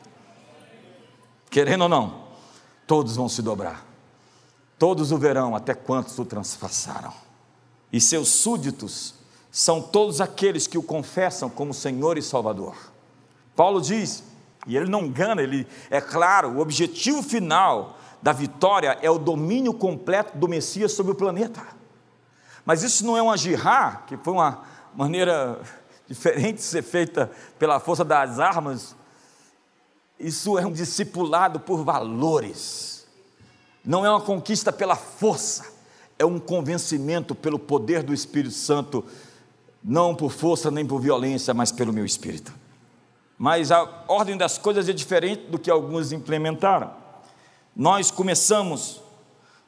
[1.51, 2.23] Querendo ou não,
[2.87, 3.85] todos vão se dobrar.
[4.79, 7.13] Todos o verão, até quantos o transpassaram.
[7.93, 9.15] E seus súditos
[9.53, 12.75] são todos aqueles que o confessam como Senhor e Salvador.
[13.55, 14.25] Paulo diz,
[14.67, 19.75] e ele não engana, ele é claro, o objetivo final da vitória é o domínio
[19.75, 21.63] completo do Messias sobre o planeta.
[22.65, 25.61] Mas isso não é uma jihá, que foi uma maneira
[26.09, 28.97] diferente de ser feita pela força das armas.
[30.19, 33.07] Isso é um discipulado por valores.
[33.85, 35.65] Não é uma conquista pela força,
[36.19, 39.05] é um convencimento pelo poder do Espírito Santo
[39.89, 42.53] não por força nem por violência, mas pelo meu espírito.
[43.39, 46.91] Mas a ordem das coisas é diferente do que alguns implementaram.
[47.75, 49.01] Nós começamos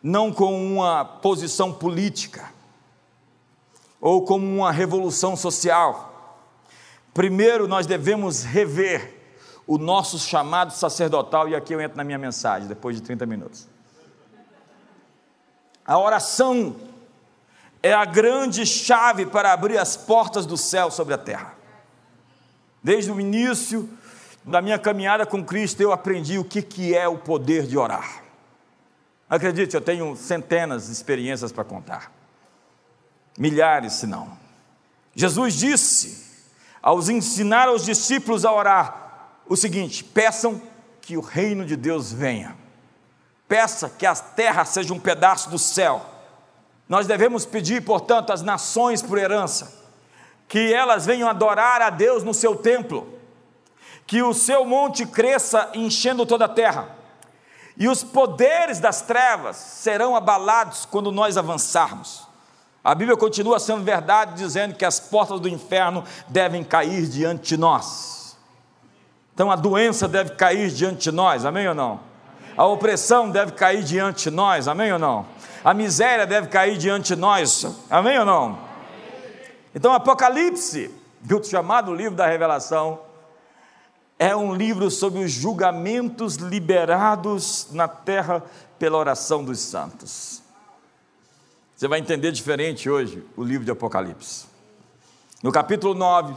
[0.03, 2.53] não com uma posição política
[4.01, 6.41] ou como uma revolução social.
[7.13, 9.17] Primeiro nós devemos rever
[9.67, 13.69] o nosso chamado sacerdotal, e aqui eu entro na minha mensagem, depois de 30 minutos.
[15.85, 16.77] A oração
[17.83, 21.55] é a grande chave para abrir as portas do céu sobre a terra.
[22.83, 23.89] Desde o início
[24.45, 28.23] da minha caminhada com Cristo, eu aprendi o que, que é o poder de orar.
[29.29, 32.11] Acredite, eu tenho centenas de experiências para contar,
[33.39, 34.37] milhares, se não.
[35.15, 36.27] Jesus disse,
[36.83, 40.61] aos ensinar aos discípulos a orar, o seguinte: peçam
[41.01, 42.57] que o reino de Deus venha,
[43.47, 46.19] peça que a terra seja um pedaço do céu
[46.89, 49.77] nós devemos pedir, portanto, às nações por herança,
[50.49, 53.19] que elas venham adorar a Deus no seu templo,
[54.07, 56.97] que o seu monte cresça enchendo toda a terra,
[57.77, 62.27] e os poderes das trevas serão abalados quando nós avançarmos.
[62.83, 67.57] A Bíblia continua sendo verdade, dizendo que as portas do inferno devem cair diante de
[67.57, 68.37] nós.
[69.35, 72.01] Então a doença deve cair diante de nós, amém ou não?
[72.57, 75.27] A opressão deve cair diante de nós, amém ou não?
[75.65, 78.59] a miséria deve cair diante de nós, amém ou não?
[79.75, 83.01] Então, Apocalipse, do chamado livro da Revelação,
[84.19, 88.43] é um livro sobre os julgamentos liberados na terra
[88.79, 90.43] pela oração dos santos.
[91.79, 94.47] Você vai entender diferente hoje o livro de Apocalipse.
[95.41, 96.35] No capítulo 9,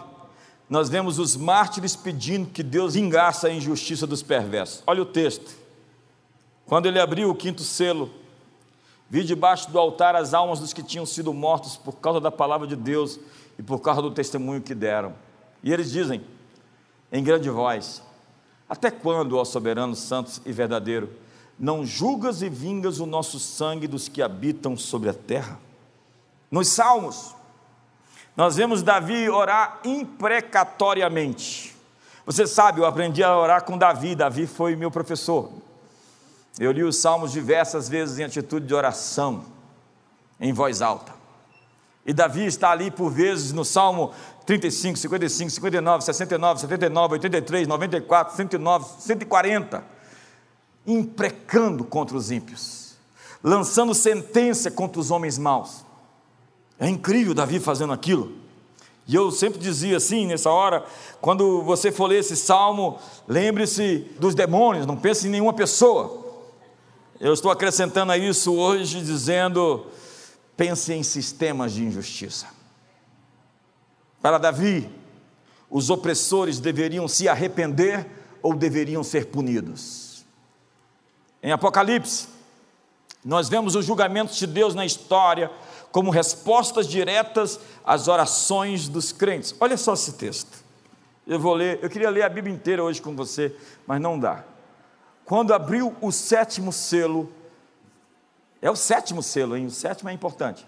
[0.69, 4.84] nós vemos os mártires pedindo que Deus engaça a injustiça dos perversos.
[4.86, 5.56] Olha o texto.
[6.67, 8.12] Quando ele abriu o quinto selo,
[9.10, 12.65] Vi debaixo do altar as almas dos que tinham sido mortos por causa da palavra
[12.65, 13.19] de Deus
[13.60, 15.13] e por causa do testemunho que deram.
[15.62, 16.21] E eles dizem,
[17.12, 18.01] em grande voz:
[18.69, 21.10] Até quando, ó soberano, santo e verdadeiro,
[21.62, 25.60] não julgas e vingas o nosso sangue dos que habitam sobre a terra?
[26.50, 27.36] Nos Salmos,
[28.36, 31.76] nós vemos Davi orar imprecatoriamente.
[32.26, 35.52] Você sabe, eu aprendi a orar com Davi, Davi foi meu professor.
[36.60, 39.45] Eu li os Salmos diversas vezes em atitude de oração,
[40.39, 41.13] em voz alta.
[42.04, 44.12] E Davi está ali por vezes no Salmo
[44.47, 50.00] 35, 55, 59, 69, 79, 83, 94, 109, 140,
[50.86, 52.96] imprecando contra os ímpios,
[53.44, 55.86] lançando sentença contra os homens maus.
[56.80, 58.41] É incrível Davi fazendo aquilo.
[59.08, 60.86] E eu sempre dizia assim, nessa hora,
[61.20, 66.22] quando você for ler esse salmo, lembre-se dos demônios, não pense em nenhuma pessoa.
[67.20, 69.86] Eu estou acrescentando a isso hoje, dizendo:
[70.58, 72.48] pense em sistemas de injustiça.
[74.22, 74.89] Para Davi,
[75.70, 78.08] os opressores deveriam se arrepender
[78.41, 80.11] ou deveriam ser punidos.
[81.43, 82.27] Em Apocalipse,
[83.23, 85.51] nós vemos os julgamentos de Deus na história
[85.91, 89.54] como respostas diretas às orações dos crentes.
[89.60, 90.63] Olha só esse texto.
[91.27, 94.43] Eu vou ler, eu queria ler a Bíblia inteira hoje com você, mas não dá.
[95.25, 97.32] Quando abriu o sétimo selo,
[98.62, 99.65] é o sétimo selo, hein?
[99.65, 100.67] O sétimo é importante.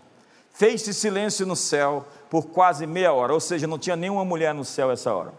[0.53, 4.63] Fez-se silêncio no céu por quase meia hora, ou seja, não tinha nenhuma mulher no
[4.65, 5.33] céu essa hora.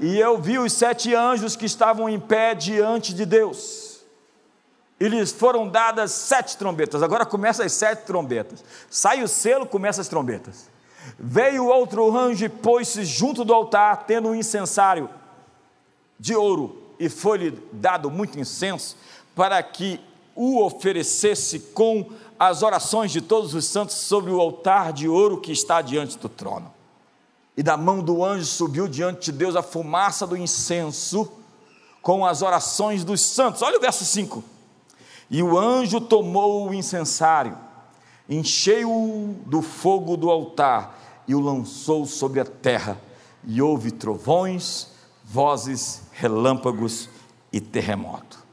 [0.00, 3.89] E eu vi os sete anjos que estavam em pé diante de Deus.
[5.00, 7.02] E lhes foram dadas sete trombetas.
[7.02, 8.62] Agora começa as sete trombetas.
[8.90, 10.68] Sai o selo, começa as trombetas.
[11.18, 15.08] Veio outro anjo e pôs-se junto do altar, tendo um incensário
[16.18, 18.94] de ouro, e foi-lhe dado muito incenso,
[19.34, 19.98] para que
[20.34, 25.50] o oferecesse com as orações de todos os santos sobre o altar de ouro que
[25.50, 26.72] está diante do trono.
[27.56, 31.30] E da mão do anjo subiu diante de Deus a fumaça do incenso
[32.02, 33.62] com as orações dos santos.
[33.62, 34.59] Olha o verso 5.
[35.30, 37.56] E o anjo tomou o incensário,
[38.28, 43.00] encheu-o do fogo do altar e o lançou sobre a terra,
[43.44, 44.88] e houve trovões,
[45.24, 47.08] vozes, relâmpagos
[47.52, 48.44] e terremoto.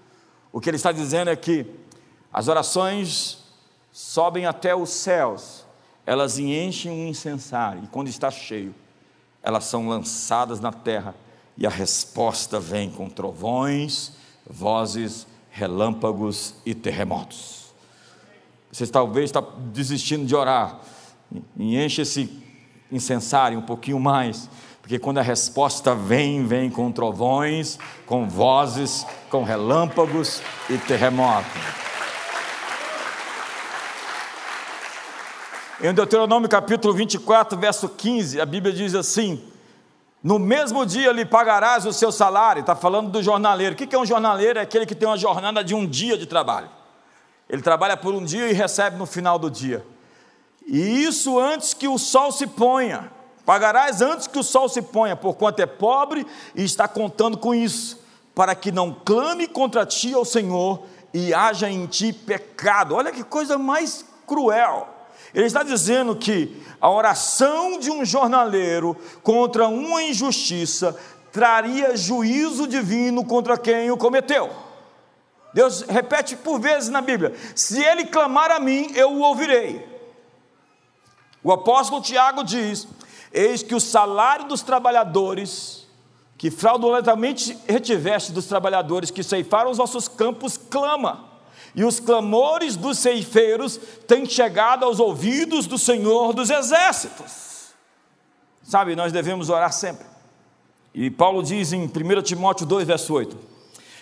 [0.54, 1.66] O que ele está dizendo é que
[2.32, 3.40] as orações
[3.92, 5.66] sobem até os céus,
[6.06, 8.76] elas enchem um incensário, e quando está cheio,
[9.42, 11.16] elas são lançadas na terra,
[11.58, 14.12] e a resposta vem com trovões,
[14.48, 15.26] vozes,
[15.58, 17.74] relâmpagos e terremotos.
[18.72, 20.80] Você talvez está desistindo de orar,
[21.58, 22.30] e enche esse
[22.92, 24.48] incensário um pouquinho mais,
[24.84, 31.52] porque quando a resposta vem, vem com trovões, com vozes, com relâmpagos e terremotos.
[35.82, 39.44] Em Deuteronômio capítulo 24, verso 15, a Bíblia diz assim:
[40.24, 42.62] No mesmo dia lhe pagarás o seu salário.
[42.62, 43.74] Está falando do jornaleiro.
[43.74, 44.60] O que é um jornaleiro?
[44.60, 46.70] É aquele que tem uma jornada de um dia de trabalho.
[47.50, 49.86] Ele trabalha por um dia e recebe no final do dia.
[50.66, 53.12] E isso antes que o sol se ponha.
[53.46, 57.98] Pagarás antes que o sol se ponha, porquanto é pobre e está contando com isso,
[58.36, 62.94] para que não clame contra ti ao Senhor e haja em ti pecado.
[62.94, 64.97] Olha que coisa mais cruel.
[65.34, 70.98] Ele está dizendo que a oração de um jornaleiro contra uma injustiça
[71.32, 74.50] traria juízo divino contra quem o cometeu.
[75.54, 79.86] Deus repete por vezes na Bíblia: se ele clamar a mim, eu o ouvirei.
[81.44, 82.88] O apóstolo Tiago diz:
[83.32, 85.88] Eis que o salário dos trabalhadores,
[86.38, 91.37] que fraudulentamente retiveste dos trabalhadores que ceifaram os vossos campos, clama
[91.78, 97.68] e os clamores dos ceifeiros têm chegado aos ouvidos do Senhor dos exércitos.
[98.64, 100.08] Sabe, nós devemos orar sempre.
[100.92, 103.38] E Paulo diz em 1 Timóteo 2, verso 8: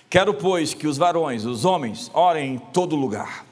[0.09, 3.45] Quero, pois, que os varões, os homens, orem em todo lugar,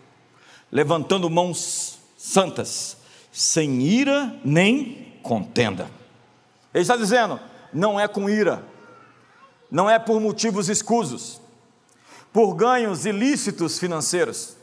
[0.72, 2.96] levantando mãos santas,
[3.30, 5.92] sem ira nem contenda.
[6.74, 7.38] Ele está dizendo:
[7.74, 8.64] não é com ira,
[9.70, 11.42] não é por motivos escusos,
[12.34, 14.58] por ganhos ilícitos financeiros,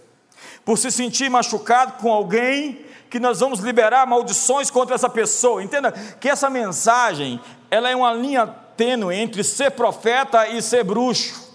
[0.64, 5.62] por se sentir machucado com alguém que nós vamos liberar maldições contra essa pessoa.
[5.62, 11.49] Entenda que essa mensagem, ela é uma linha tênue entre ser profeta e ser bruxo.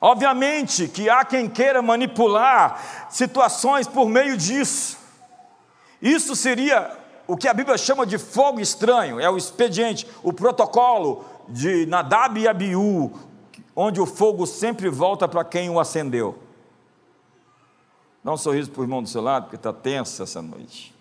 [0.00, 4.98] Obviamente que há quem queira manipular situações por meio disso.
[6.00, 6.94] Isso seria
[7.26, 12.38] o que a Bíblia chama de fogo estranho, é o expediente, o protocolo de Nadab
[12.38, 13.12] e Abiú,
[13.74, 16.38] onde o fogo sempre volta para quem o acendeu.
[18.22, 20.94] Dá um sorriso para o irmão do seu lado, porque está tenso essa noite.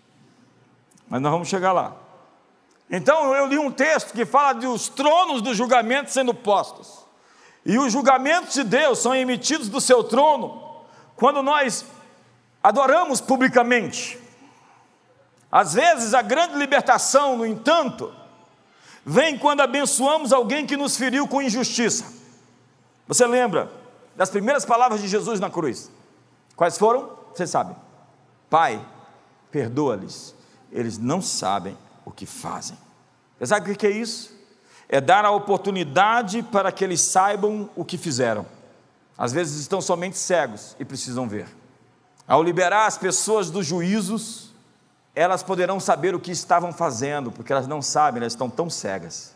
[1.07, 1.95] Mas nós vamos chegar lá.
[2.89, 6.99] Então eu li um texto que fala dos tronos do julgamento sendo postos.
[7.65, 10.61] E os julgamentos de Deus são emitidos do seu trono
[11.15, 11.85] quando nós
[12.61, 14.19] adoramos publicamente.
[15.49, 18.13] Às vezes a grande libertação, no entanto,
[19.05, 22.22] vem quando abençoamos alguém que nos feriu com injustiça.
[23.07, 23.71] Você lembra
[24.15, 25.91] das primeiras palavras de Jesus na cruz?
[26.55, 27.09] Quais foram?
[27.33, 27.75] Você sabe.
[28.49, 28.83] Pai,
[29.51, 30.35] perdoa-lhes,
[30.71, 32.77] eles não sabem o que fazem.
[33.37, 34.33] Você sabe o que é isso?
[34.87, 38.45] É dar a oportunidade para que eles saibam o que fizeram.
[39.17, 41.47] Às vezes estão somente cegos e precisam ver.
[42.27, 44.53] Ao liberar as pessoas dos juízos,
[45.15, 49.33] elas poderão saber o que estavam fazendo, porque elas não sabem, elas estão tão cegas.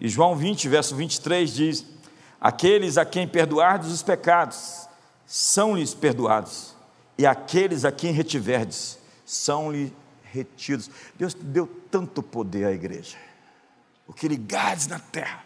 [0.00, 1.84] E João 20, verso 23 diz:
[2.40, 4.88] Aqueles a quem perdoardes os pecados,
[5.26, 6.74] são-lhes perdoados,
[7.18, 9.94] e aqueles a quem retiverdes, são-lhe
[10.32, 10.90] retidos.
[11.14, 13.18] Deus deu tanto poder à igreja.
[14.06, 15.44] O que ligares na terra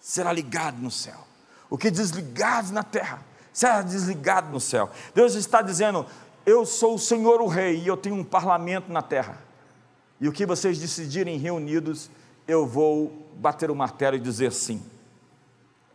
[0.00, 1.26] será ligado no céu.
[1.68, 3.22] O que desligares na terra
[3.52, 4.90] será desligado no céu.
[5.14, 6.06] Deus está dizendo:
[6.44, 9.38] Eu sou o Senhor o Rei e eu tenho um parlamento na terra.
[10.20, 12.10] E o que vocês decidirem reunidos,
[12.48, 14.82] eu vou bater o martelo e dizer sim.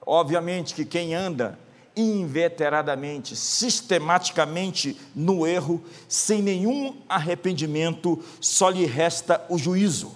[0.05, 1.57] Obviamente que quem anda
[1.95, 10.11] inveteradamente, sistematicamente no erro, sem nenhum arrependimento, só lhe resta o juízo.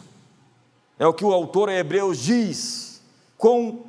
[0.98, 3.02] É o que o autor Hebreus diz.
[3.38, 3.80] Quão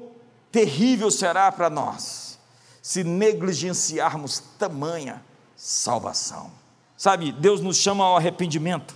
[0.52, 2.38] terrível será para nós
[2.80, 5.22] se negligenciarmos tamanha
[5.56, 6.50] salvação.
[6.96, 8.94] Sabe, Deus nos chama ao arrependimento.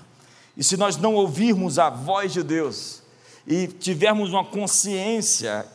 [0.56, 3.02] E se nós não ouvirmos a voz de Deus
[3.46, 5.66] e tivermos uma consciência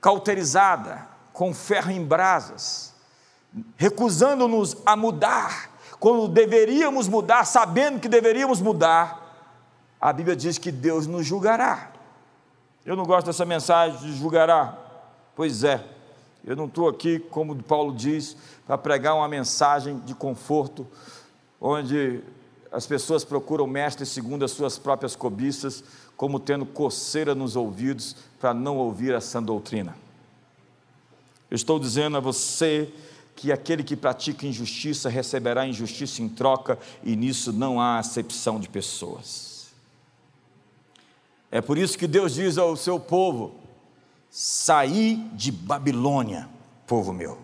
[0.00, 2.94] cauterizada, com ferro em brasas,
[3.76, 9.20] recusando-nos a mudar, quando deveríamos mudar, sabendo que deveríamos mudar,
[10.00, 11.92] a Bíblia diz que Deus nos julgará.
[12.86, 14.78] Eu não gosto dessa mensagem de julgará.
[15.36, 15.84] Pois é,
[16.44, 18.36] eu não estou aqui, como Paulo diz,
[18.66, 20.86] para pregar uma mensagem de conforto,
[21.60, 22.22] onde
[22.72, 25.84] as pessoas procuram mestres segundo as suas próprias cobiças,
[26.20, 29.96] como tendo coceira nos ouvidos para não ouvir essa doutrina.
[31.50, 32.92] Eu estou dizendo a você
[33.34, 38.68] que aquele que pratica injustiça receberá injustiça em troca, e nisso não há acepção de
[38.68, 39.68] pessoas.
[41.50, 43.54] É por isso que Deus diz ao seu povo:
[44.28, 46.50] saí de Babilônia,
[46.86, 47.38] povo meu.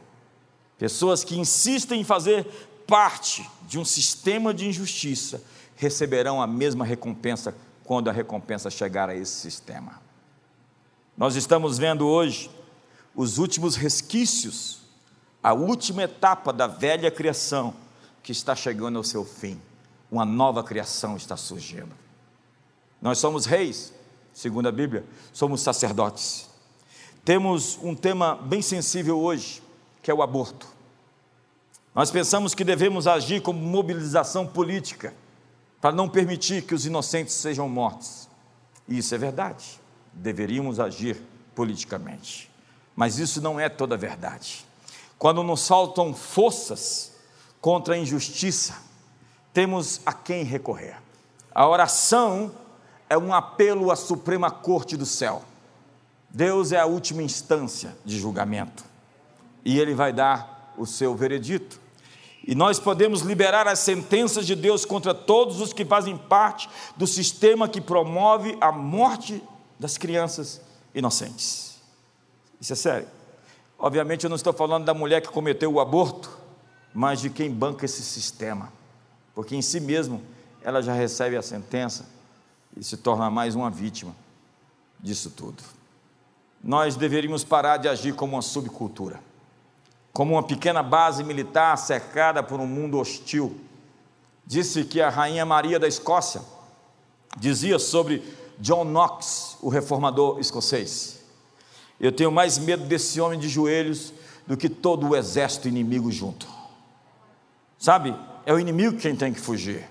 [0.76, 2.46] Pessoas que insistem em fazer
[2.86, 5.42] parte de um sistema de injustiça
[5.76, 7.54] receberão a mesma recompensa
[7.86, 10.00] quando a recompensa chegar a esse sistema.
[11.16, 12.50] Nós estamos vendo hoje
[13.14, 14.80] os últimos resquícios,
[15.42, 17.74] a última etapa da velha criação
[18.22, 19.60] que está chegando ao seu fim.
[20.10, 21.92] Uma nova criação está surgindo.
[23.00, 23.94] Nós somos reis,
[24.34, 26.48] segundo a Bíblia, somos sacerdotes.
[27.24, 29.62] Temos um tema bem sensível hoje,
[30.02, 30.66] que é o aborto.
[31.94, 35.14] Nós pensamos que devemos agir como mobilização política
[35.80, 38.28] para não permitir que os inocentes sejam mortos.
[38.88, 39.80] E isso é verdade.
[40.12, 41.20] Deveríamos agir
[41.54, 42.50] politicamente.
[42.94, 44.64] Mas isso não é toda a verdade.
[45.18, 47.12] Quando nos faltam forças
[47.60, 48.76] contra a injustiça,
[49.52, 50.96] temos a quem recorrer.
[51.54, 52.52] A oração
[53.08, 55.42] é um apelo à Suprema Corte do céu.
[56.28, 58.84] Deus é a última instância de julgamento
[59.64, 61.80] e Ele vai dar o seu veredito.
[62.46, 67.06] E nós podemos liberar as sentenças de Deus contra todos os que fazem parte do
[67.06, 69.42] sistema que promove a morte
[69.78, 70.60] das crianças
[70.94, 71.76] inocentes.
[72.60, 73.08] Isso é sério.
[73.78, 76.30] Obviamente eu não estou falando da mulher que cometeu o aborto,
[76.94, 78.72] mas de quem banca esse sistema.
[79.34, 80.22] Porque em si mesmo
[80.62, 82.06] ela já recebe a sentença
[82.76, 84.14] e se torna mais uma vítima
[85.00, 85.62] disso tudo.
[86.62, 89.20] Nós deveríamos parar de agir como uma subcultura,
[90.16, 93.60] como uma pequena base militar cercada por um mundo hostil.
[94.46, 96.40] Disse que a rainha Maria da Escócia
[97.36, 98.22] dizia sobre
[98.58, 101.20] John Knox, o reformador escocês.
[102.00, 104.10] Eu tenho mais medo desse homem de joelhos
[104.46, 106.48] do que todo o exército inimigo junto.
[107.78, 108.16] Sabe?
[108.46, 109.86] É o inimigo quem tem que fugir.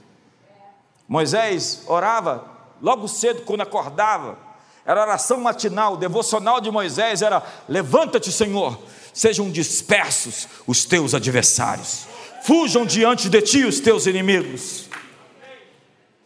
[1.07, 2.49] Moisés orava
[2.81, 4.39] logo cedo quando acordava.
[4.83, 8.79] Era oração matinal, devocional de Moisés era: Levanta-te, Senhor,
[9.15, 12.05] sejam dispersos os teus adversários,
[12.43, 14.89] fujam diante de ti os teus inimigos.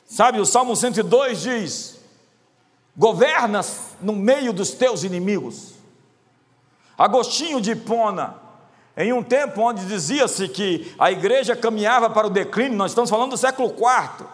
[0.07, 1.99] Sabe, o Salmo 102 diz:
[2.97, 5.75] Governas no meio dos teus inimigos.
[6.97, 8.35] Agostinho de Hipona,
[8.97, 13.31] em um tempo onde dizia-se que a igreja caminhava para o declínio, nós estamos falando
[13.31, 14.25] do século IV,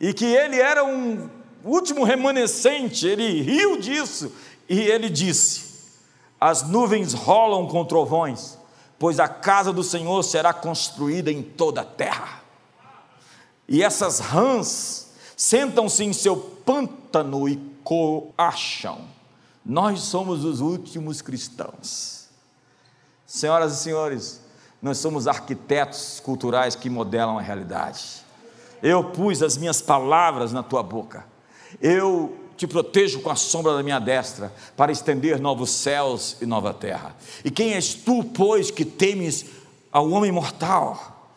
[0.00, 1.28] e que ele era um
[1.64, 4.32] último remanescente, ele riu disso
[4.68, 5.63] e ele disse:
[6.40, 8.58] as nuvens rolam com trovões,
[8.98, 12.42] pois a casa do Senhor será construída em toda a terra.
[13.68, 19.02] E essas rãs sentam-se em seu pântano e coacham.
[19.64, 22.28] Nós somos os últimos cristãos.
[23.26, 24.40] Senhoras e senhores,
[24.82, 28.22] nós somos arquitetos culturais que modelam a realidade.
[28.82, 31.24] Eu pus as minhas palavras na tua boca.
[31.80, 36.72] Eu te protejo com a sombra da minha destra, para estender novos céus e nova
[36.72, 37.16] terra.
[37.44, 39.46] E quem és tu, pois, que temes
[39.90, 41.32] ao homem mortal,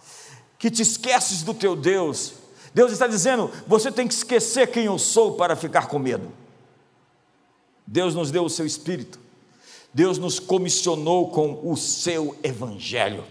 [0.58, 2.34] que te esqueces do teu Deus?
[2.74, 6.32] Deus está dizendo: você tem que esquecer quem eu sou para ficar com medo.
[7.86, 9.20] Deus nos deu o seu espírito,
[9.94, 13.24] Deus nos comissionou com o seu evangelho.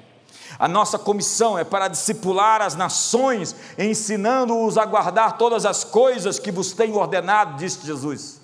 [0.58, 6.52] A nossa comissão é para discipular as nações, ensinando-os a guardar todas as coisas que
[6.52, 8.40] vos tenho ordenado, disse Jesus.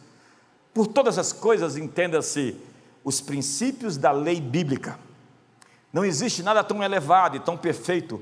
[0.75, 2.57] Por todas as coisas, entenda-se
[3.05, 4.99] os princípios da lei bíblica.
[5.93, 8.21] Não existe nada tão elevado e tão perfeito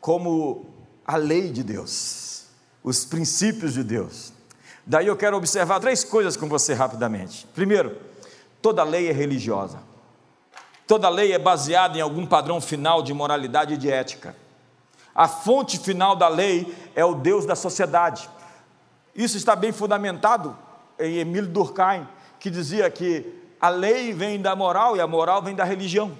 [0.00, 0.66] como
[1.06, 2.44] a lei de Deus,
[2.82, 4.32] os princípios de Deus.
[4.84, 7.46] Daí eu quero observar três coisas com você rapidamente.
[7.54, 7.96] Primeiro,
[8.60, 9.78] toda lei é religiosa.
[10.86, 14.36] Toda lei é baseada em algum padrão final de moralidade e de ética.
[15.14, 18.28] A fonte final da lei é o Deus da sociedade.
[19.14, 20.56] Isso está bem fundamentado
[20.98, 22.06] em Emílio Durkheim,
[22.38, 23.26] que dizia que
[23.60, 26.12] a lei vem da moral e a moral vem da religião.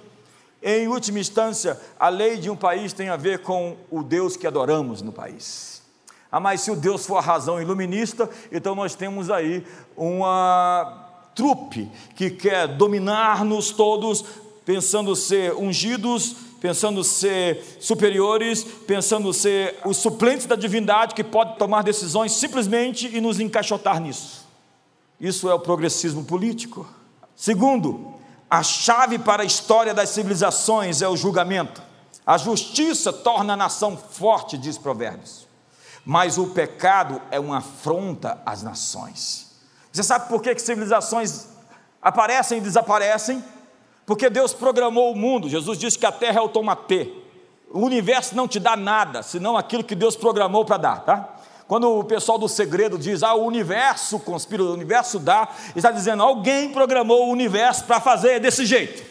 [0.61, 4.47] Em última instância, a lei de um país tem a ver com o Deus que
[4.47, 5.83] adoramos no país.
[6.31, 9.65] Ah, mas se o Deus for a razão iluminista, então nós temos aí
[9.95, 11.05] uma
[11.35, 14.25] trupe que quer dominar-nos todos
[14.67, 21.83] pensando ser ungidos, pensando ser superiores, pensando ser os suplentes da divindade que pode tomar
[21.83, 24.45] decisões simplesmente e nos encaixotar nisso.
[25.21, 26.85] Isso é o progressismo político.
[27.33, 28.13] Segundo,
[28.49, 31.81] a chave para a história das civilizações é o julgamento.
[32.25, 35.47] A justiça torna a nação forte, diz Provérbios.
[36.05, 39.47] Mas o pecado é uma afronta às nações.
[39.93, 41.47] Você sabe por que, que civilizações
[42.01, 43.41] aparecem e desaparecem?
[44.07, 45.49] Porque Deus programou o mundo.
[45.49, 47.11] Jesus disse que a terra é o tomatê.
[47.69, 51.35] O universo não te dá nada, senão aquilo que Deus programou para dar, tá?
[51.67, 56.23] Quando o pessoal do segredo diz, ah, o universo conspira, o universo dá, está dizendo,
[56.23, 59.03] alguém programou o universo para fazer desse jeito.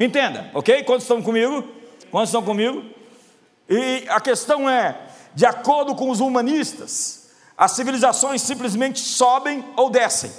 [0.00, 0.82] Entenda, ok?
[0.84, 1.62] Quantos estão comigo?
[2.10, 2.82] Quantos estão comigo?
[3.68, 4.98] E a questão é,
[5.34, 10.32] de acordo com os humanistas, as civilizações simplesmente sobem ou descem,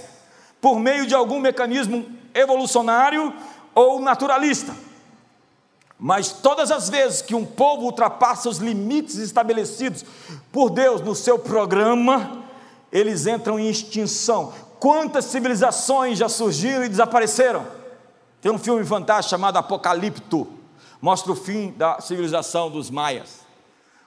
[0.60, 2.04] por meio de algum mecanismo
[2.34, 3.32] evolucionário
[3.80, 4.76] ou naturalista.
[5.98, 10.06] Mas todas as vezes que um povo ultrapassa os limites estabelecidos
[10.52, 12.44] por Deus no seu programa,
[12.92, 14.54] eles entram em extinção.
[14.80, 17.66] Quantas civilizações já surgiram e desapareceram?
[18.42, 20.48] Tem um filme fantástico chamado Apocalipto,
[21.02, 23.49] mostra o fim da civilização dos maias.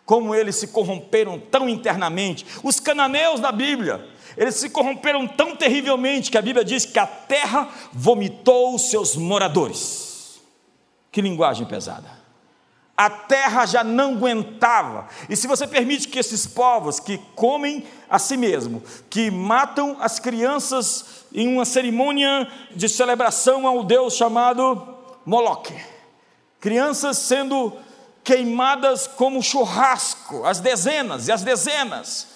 [0.04, 2.44] Como eles se corromperam tão internamente.
[2.62, 4.04] Os cananeus da Bíblia,
[4.36, 9.16] eles se corromperam tão terrivelmente que a Bíblia diz que a terra vomitou os seus
[9.16, 10.40] moradores.
[11.10, 12.22] Que linguagem pesada.
[12.96, 15.08] A terra já não aguentava.
[15.28, 20.18] E se você permite que esses povos que comem a si mesmo, que matam as
[20.18, 25.74] crianças em uma cerimônia de celebração ao Deus chamado Moloque,
[26.60, 27.72] crianças sendo
[28.24, 32.28] queimadas como churrasco, as dezenas e as dezenas,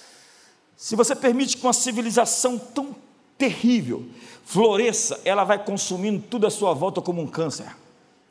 [0.77, 2.95] se você permite que uma civilização tão
[3.39, 4.07] terrível
[4.45, 7.75] floresça, ela vai consumindo tudo à sua volta como um câncer.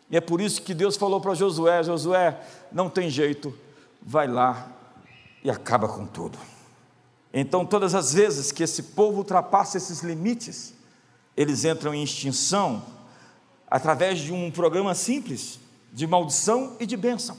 [0.09, 2.39] E é por isso que Deus falou para Josué: Josué,
[2.71, 3.57] não tem jeito,
[4.01, 4.71] vai lá
[5.43, 6.37] e acaba com tudo.
[7.33, 10.73] Então, todas as vezes que esse povo ultrapassa esses limites,
[11.35, 12.83] eles entram em extinção
[13.69, 15.59] através de um programa simples
[15.91, 17.35] de maldição e de bênção.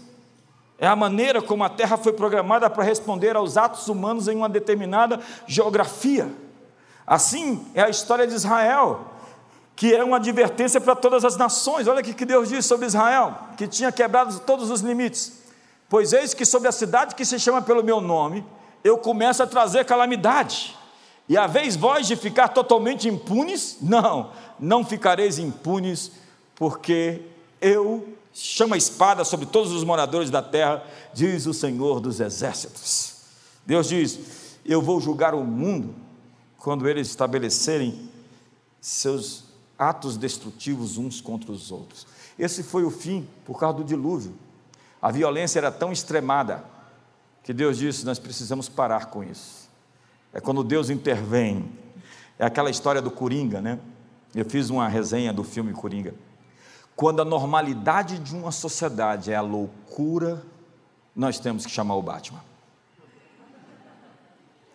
[0.79, 4.49] É a maneira como a terra foi programada para responder aos atos humanos em uma
[4.49, 6.31] determinada geografia.
[7.07, 9.07] Assim é a história de Israel,
[9.75, 11.87] que é uma advertência para todas as nações.
[11.87, 15.45] Olha o que Deus diz sobre Israel, que tinha quebrado todos os limites.
[15.89, 18.45] Pois eis que sobre a cidade que se chama pelo meu nome,
[18.83, 20.77] eu começo a trazer calamidade.
[21.29, 23.79] E a vez vós de ficar totalmente impunes?
[23.81, 26.13] Não, não ficareis impunes,
[26.55, 27.23] porque
[27.61, 28.07] eu
[28.37, 30.85] chama a espada sobre todos os moradores da terra,
[31.15, 33.17] diz o Senhor dos exércitos.
[33.65, 34.19] Deus diz:
[34.65, 35.95] Eu vou julgar o mundo
[36.59, 38.11] quando eles estabelecerem
[38.81, 39.45] seus
[39.79, 42.07] atos destrutivos uns contra os outros.
[42.39, 44.35] Esse foi o fim por causa do dilúvio.
[45.01, 46.63] A violência era tão extremada
[47.43, 49.67] que Deus disse: Nós precisamos parar com isso.
[50.33, 51.67] É quando Deus intervém.
[52.39, 53.79] É aquela história do Coringa, né?
[54.35, 56.15] Eu fiz uma resenha do filme Coringa.
[56.97, 60.43] Quando a normalidade de uma sociedade é a loucura,
[61.15, 62.43] nós temos que chamar o Batman.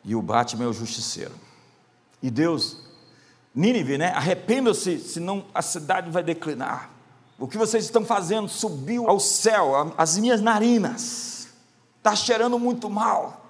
[0.04, 1.34] E o Batman é o justiceiro.
[2.22, 2.78] E Deus,
[3.54, 4.12] Nínive, né?
[4.12, 6.90] Arrependa-se, senão a cidade vai declinar.
[7.38, 11.50] O que vocês estão fazendo subiu ao céu, as minhas narinas.
[11.98, 13.42] Está cheirando muito mal.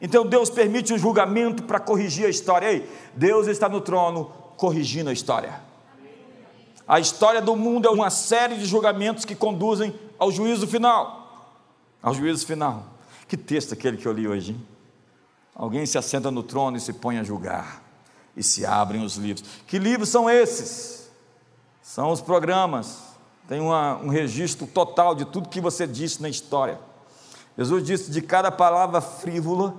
[0.00, 2.72] Então Deus permite o julgamento para corrigir a história.
[2.72, 5.71] Ei, Deus está no trono corrigindo a história.
[6.92, 11.56] A história do mundo é uma série de julgamentos que conduzem ao juízo final.
[12.02, 12.84] Ao juízo final.
[13.26, 14.52] Que texto aquele que eu li hoje?
[14.52, 14.66] Hein?
[15.54, 17.82] Alguém se assenta no trono e se põe a julgar,
[18.36, 19.42] e se abrem os livros.
[19.66, 21.10] Que livros são esses?
[21.80, 22.98] São os programas,
[23.48, 26.78] tem uma, um registro total de tudo que você disse na história.
[27.56, 29.74] Jesus disse: De cada palavra frívola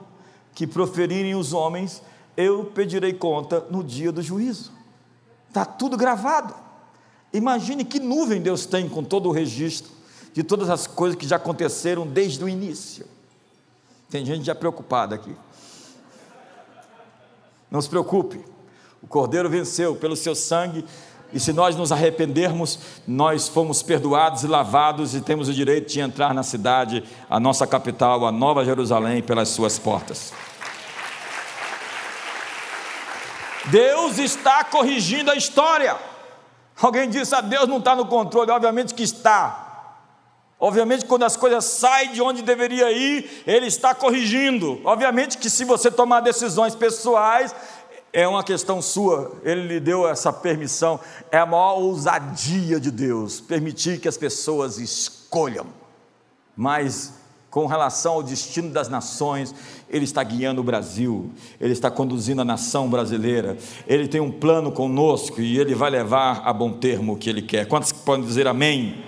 [0.55, 2.01] que proferirem os homens,
[2.35, 4.71] eu pedirei conta no dia do juízo.
[5.47, 6.63] Está tudo gravado.
[7.33, 9.91] Imagine que nuvem Deus tem com todo o registro
[10.33, 13.05] de todas as coisas que já aconteceram desde o início.
[14.09, 15.35] Tem gente já preocupada aqui.
[17.69, 18.39] Não se preocupe,
[19.01, 20.85] o Cordeiro venceu pelo seu sangue,
[21.33, 22.77] e se nós nos arrependermos,
[23.07, 27.65] nós fomos perdoados e lavados e temos o direito de entrar na cidade, a nossa
[27.65, 30.31] capital, a Nova Jerusalém, pelas suas portas.
[33.65, 36.12] Deus está corrigindo a história.
[36.81, 38.51] Alguém disse: ah, Deus não está no controle.
[38.51, 39.63] Obviamente que está.
[40.59, 44.79] Obviamente, quando as coisas saem de onde deveria ir, Ele está corrigindo.
[44.85, 47.53] Obviamente que se você tomar decisões pessoais,
[48.13, 50.99] é uma questão sua, Ele lhe deu essa permissão.
[51.31, 55.65] É a maior ousadia de Deus, permitir que as pessoas escolham.
[56.55, 57.13] Mas,
[57.53, 59.53] com relação ao destino das nações,
[59.87, 61.29] Ele está guiando o Brasil,
[61.61, 66.41] Ele está conduzindo a nação brasileira, Ele tem um plano conosco e Ele vai levar
[66.43, 67.67] a bom termo o que Ele quer.
[67.67, 69.05] Quantos podem dizer amém?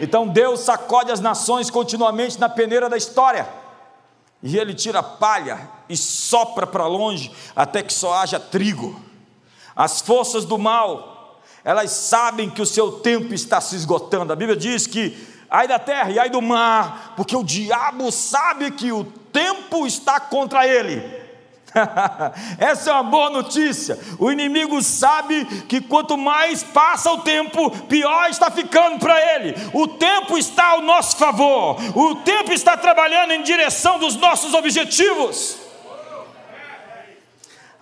[0.00, 3.48] Então Deus sacode as nações continuamente na peneira da história.
[4.40, 9.00] E ele tira palha e sopra para longe até que só haja trigo.
[9.74, 14.32] As forças do mal, elas sabem que o seu tempo está se esgotando.
[14.32, 18.70] A Bíblia diz que ai da terra e ai do mar, porque o diabo sabe
[18.70, 21.22] que o tempo está contra ele.
[22.58, 23.98] Essa é uma boa notícia.
[24.18, 29.54] O inimigo sabe que quanto mais passa o tempo, pior está ficando para ele.
[29.72, 31.76] O tempo está ao nosso favor.
[31.94, 35.61] O tempo está trabalhando em direção dos nossos objetivos.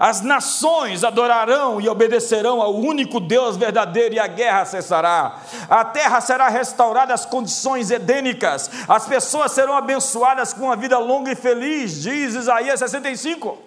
[0.01, 5.41] As nações adorarão e obedecerão ao único Deus verdadeiro e a guerra cessará.
[5.69, 8.71] A terra será restaurada às condições edênicas.
[8.89, 13.59] As pessoas serão abençoadas com uma vida longa e feliz, diz Isaías 65.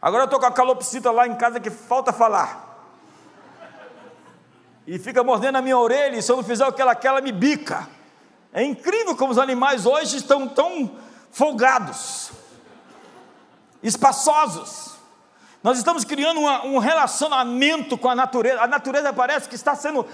[0.00, 2.68] Agora eu estou com a calopsita lá em casa que falta falar.
[4.86, 7.08] E fica mordendo a minha orelha, e se eu não fizer o que ela quer,
[7.08, 7.88] ela me bica.
[8.52, 10.92] É incrível como os animais hoje estão tão
[11.32, 12.30] folgados,
[13.82, 14.97] espaçosos.
[15.62, 18.60] Nós estamos criando uma, um relacionamento com a natureza.
[18.62, 20.06] A natureza parece que está sendo.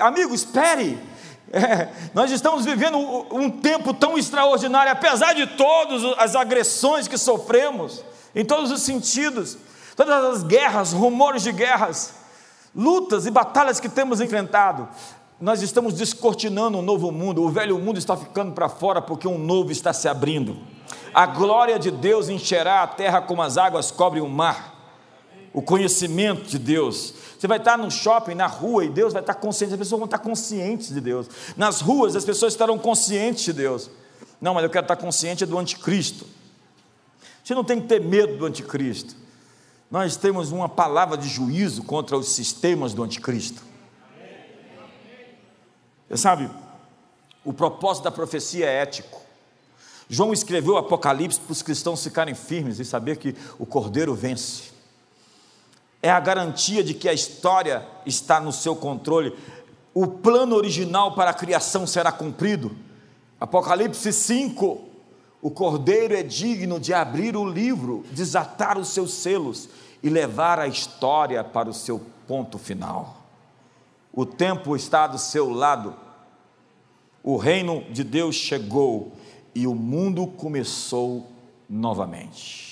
[0.00, 0.98] Amigo, espere.
[1.52, 8.04] É, nós estamos vivendo um, tempo tão extraordinário, apesar de todas as agressões que sofremos
[8.36, 9.58] em todos os sentidos,
[9.96, 12.14] todas as guerras, rumores de guerras,
[12.72, 14.88] lutas e batalhas que temos enfrentado,
[15.40, 19.36] nós estamos descortinando um novo mundo, o velho mundo está ficando para fora porque um
[19.36, 20.56] novo está se abrindo.
[21.12, 24.69] A glória de Deus encherá a terra como as águas cobrem o mar.
[25.52, 27.14] O conhecimento de Deus.
[27.38, 30.04] Você vai estar no shopping, na rua, e Deus vai estar consciente, as pessoas vão
[30.04, 31.26] estar conscientes de Deus.
[31.56, 33.90] Nas ruas, as pessoas estarão conscientes de Deus.
[34.40, 36.26] Não, mas eu quero estar consciente do anticristo.
[37.42, 39.16] Você não tem que ter medo do anticristo.
[39.90, 43.62] Nós temos uma palavra de juízo contra os sistemas do anticristo.
[46.08, 46.50] Você sabe,
[47.44, 49.20] o propósito da profecia é ético.
[50.08, 54.70] João escreveu o Apocalipse para os cristãos ficarem firmes e saber que o Cordeiro vence.
[56.02, 59.36] É a garantia de que a história está no seu controle.
[59.92, 62.74] O plano original para a criação será cumprido.
[63.38, 64.80] Apocalipse 5,
[65.42, 69.68] o cordeiro é digno de abrir o livro, desatar os seus selos
[70.02, 73.16] e levar a história para o seu ponto final.
[74.12, 75.94] O tempo está do seu lado,
[77.22, 79.12] o reino de Deus chegou
[79.54, 81.26] e o mundo começou
[81.68, 82.69] novamente.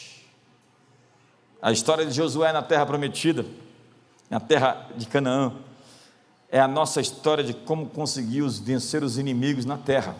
[1.61, 3.45] A história de Josué na terra prometida,
[4.31, 5.53] na terra de Canaã,
[6.51, 10.15] é a nossa história de como conseguimos vencer os inimigos na terra,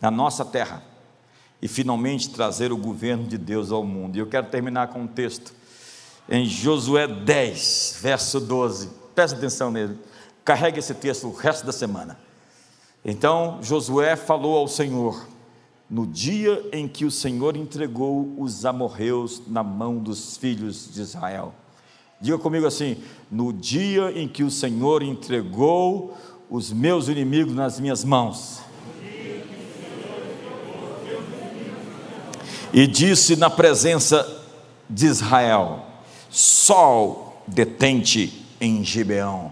[0.00, 0.82] na nossa terra
[1.60, 4.16] e finalmente trazer o governo de Deus ao mundo.
[4.16, 5.52] E eu quero terminar com um texto
[6.28, 8.90] em Josué 10, verso 12.
[9.14, 9.98] Presta atenção nele.
[10.44, 12.18] Carregue esse texto o resto da semana.
[13.04, 15.26] Então Josué falou ao Senhor:
[15.90, 21.54] no dia em que o Senhor entregou os amorreus na mão dos filhos de Israel.
[22.20, 22.96] Diga comigo assim:
[23.30, 26.16] no dia em que o Senhor entregou
[26.50, 28.60] os meus inimigos nas minhas mãos.
[32.72, 34.26] E disse na presença
[34.90, 35.86] de Israel:
[36.28, 39.50] Sol detente em Gibeão,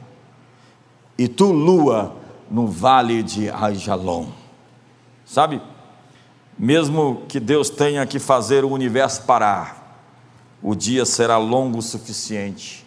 [1.16, 2.14] e tu, lua,
[2.51, 4.26] no vale de Ajalon.
[5.24, 5.61] Sabe?
[6.59, 10.00] Mesmo que Deus tenha que fazer o universo parar,
[10.62, 12.86] o dia será longo o suficiente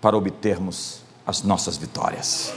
[0.00, 2.52] para obtermos as nossas vitórias.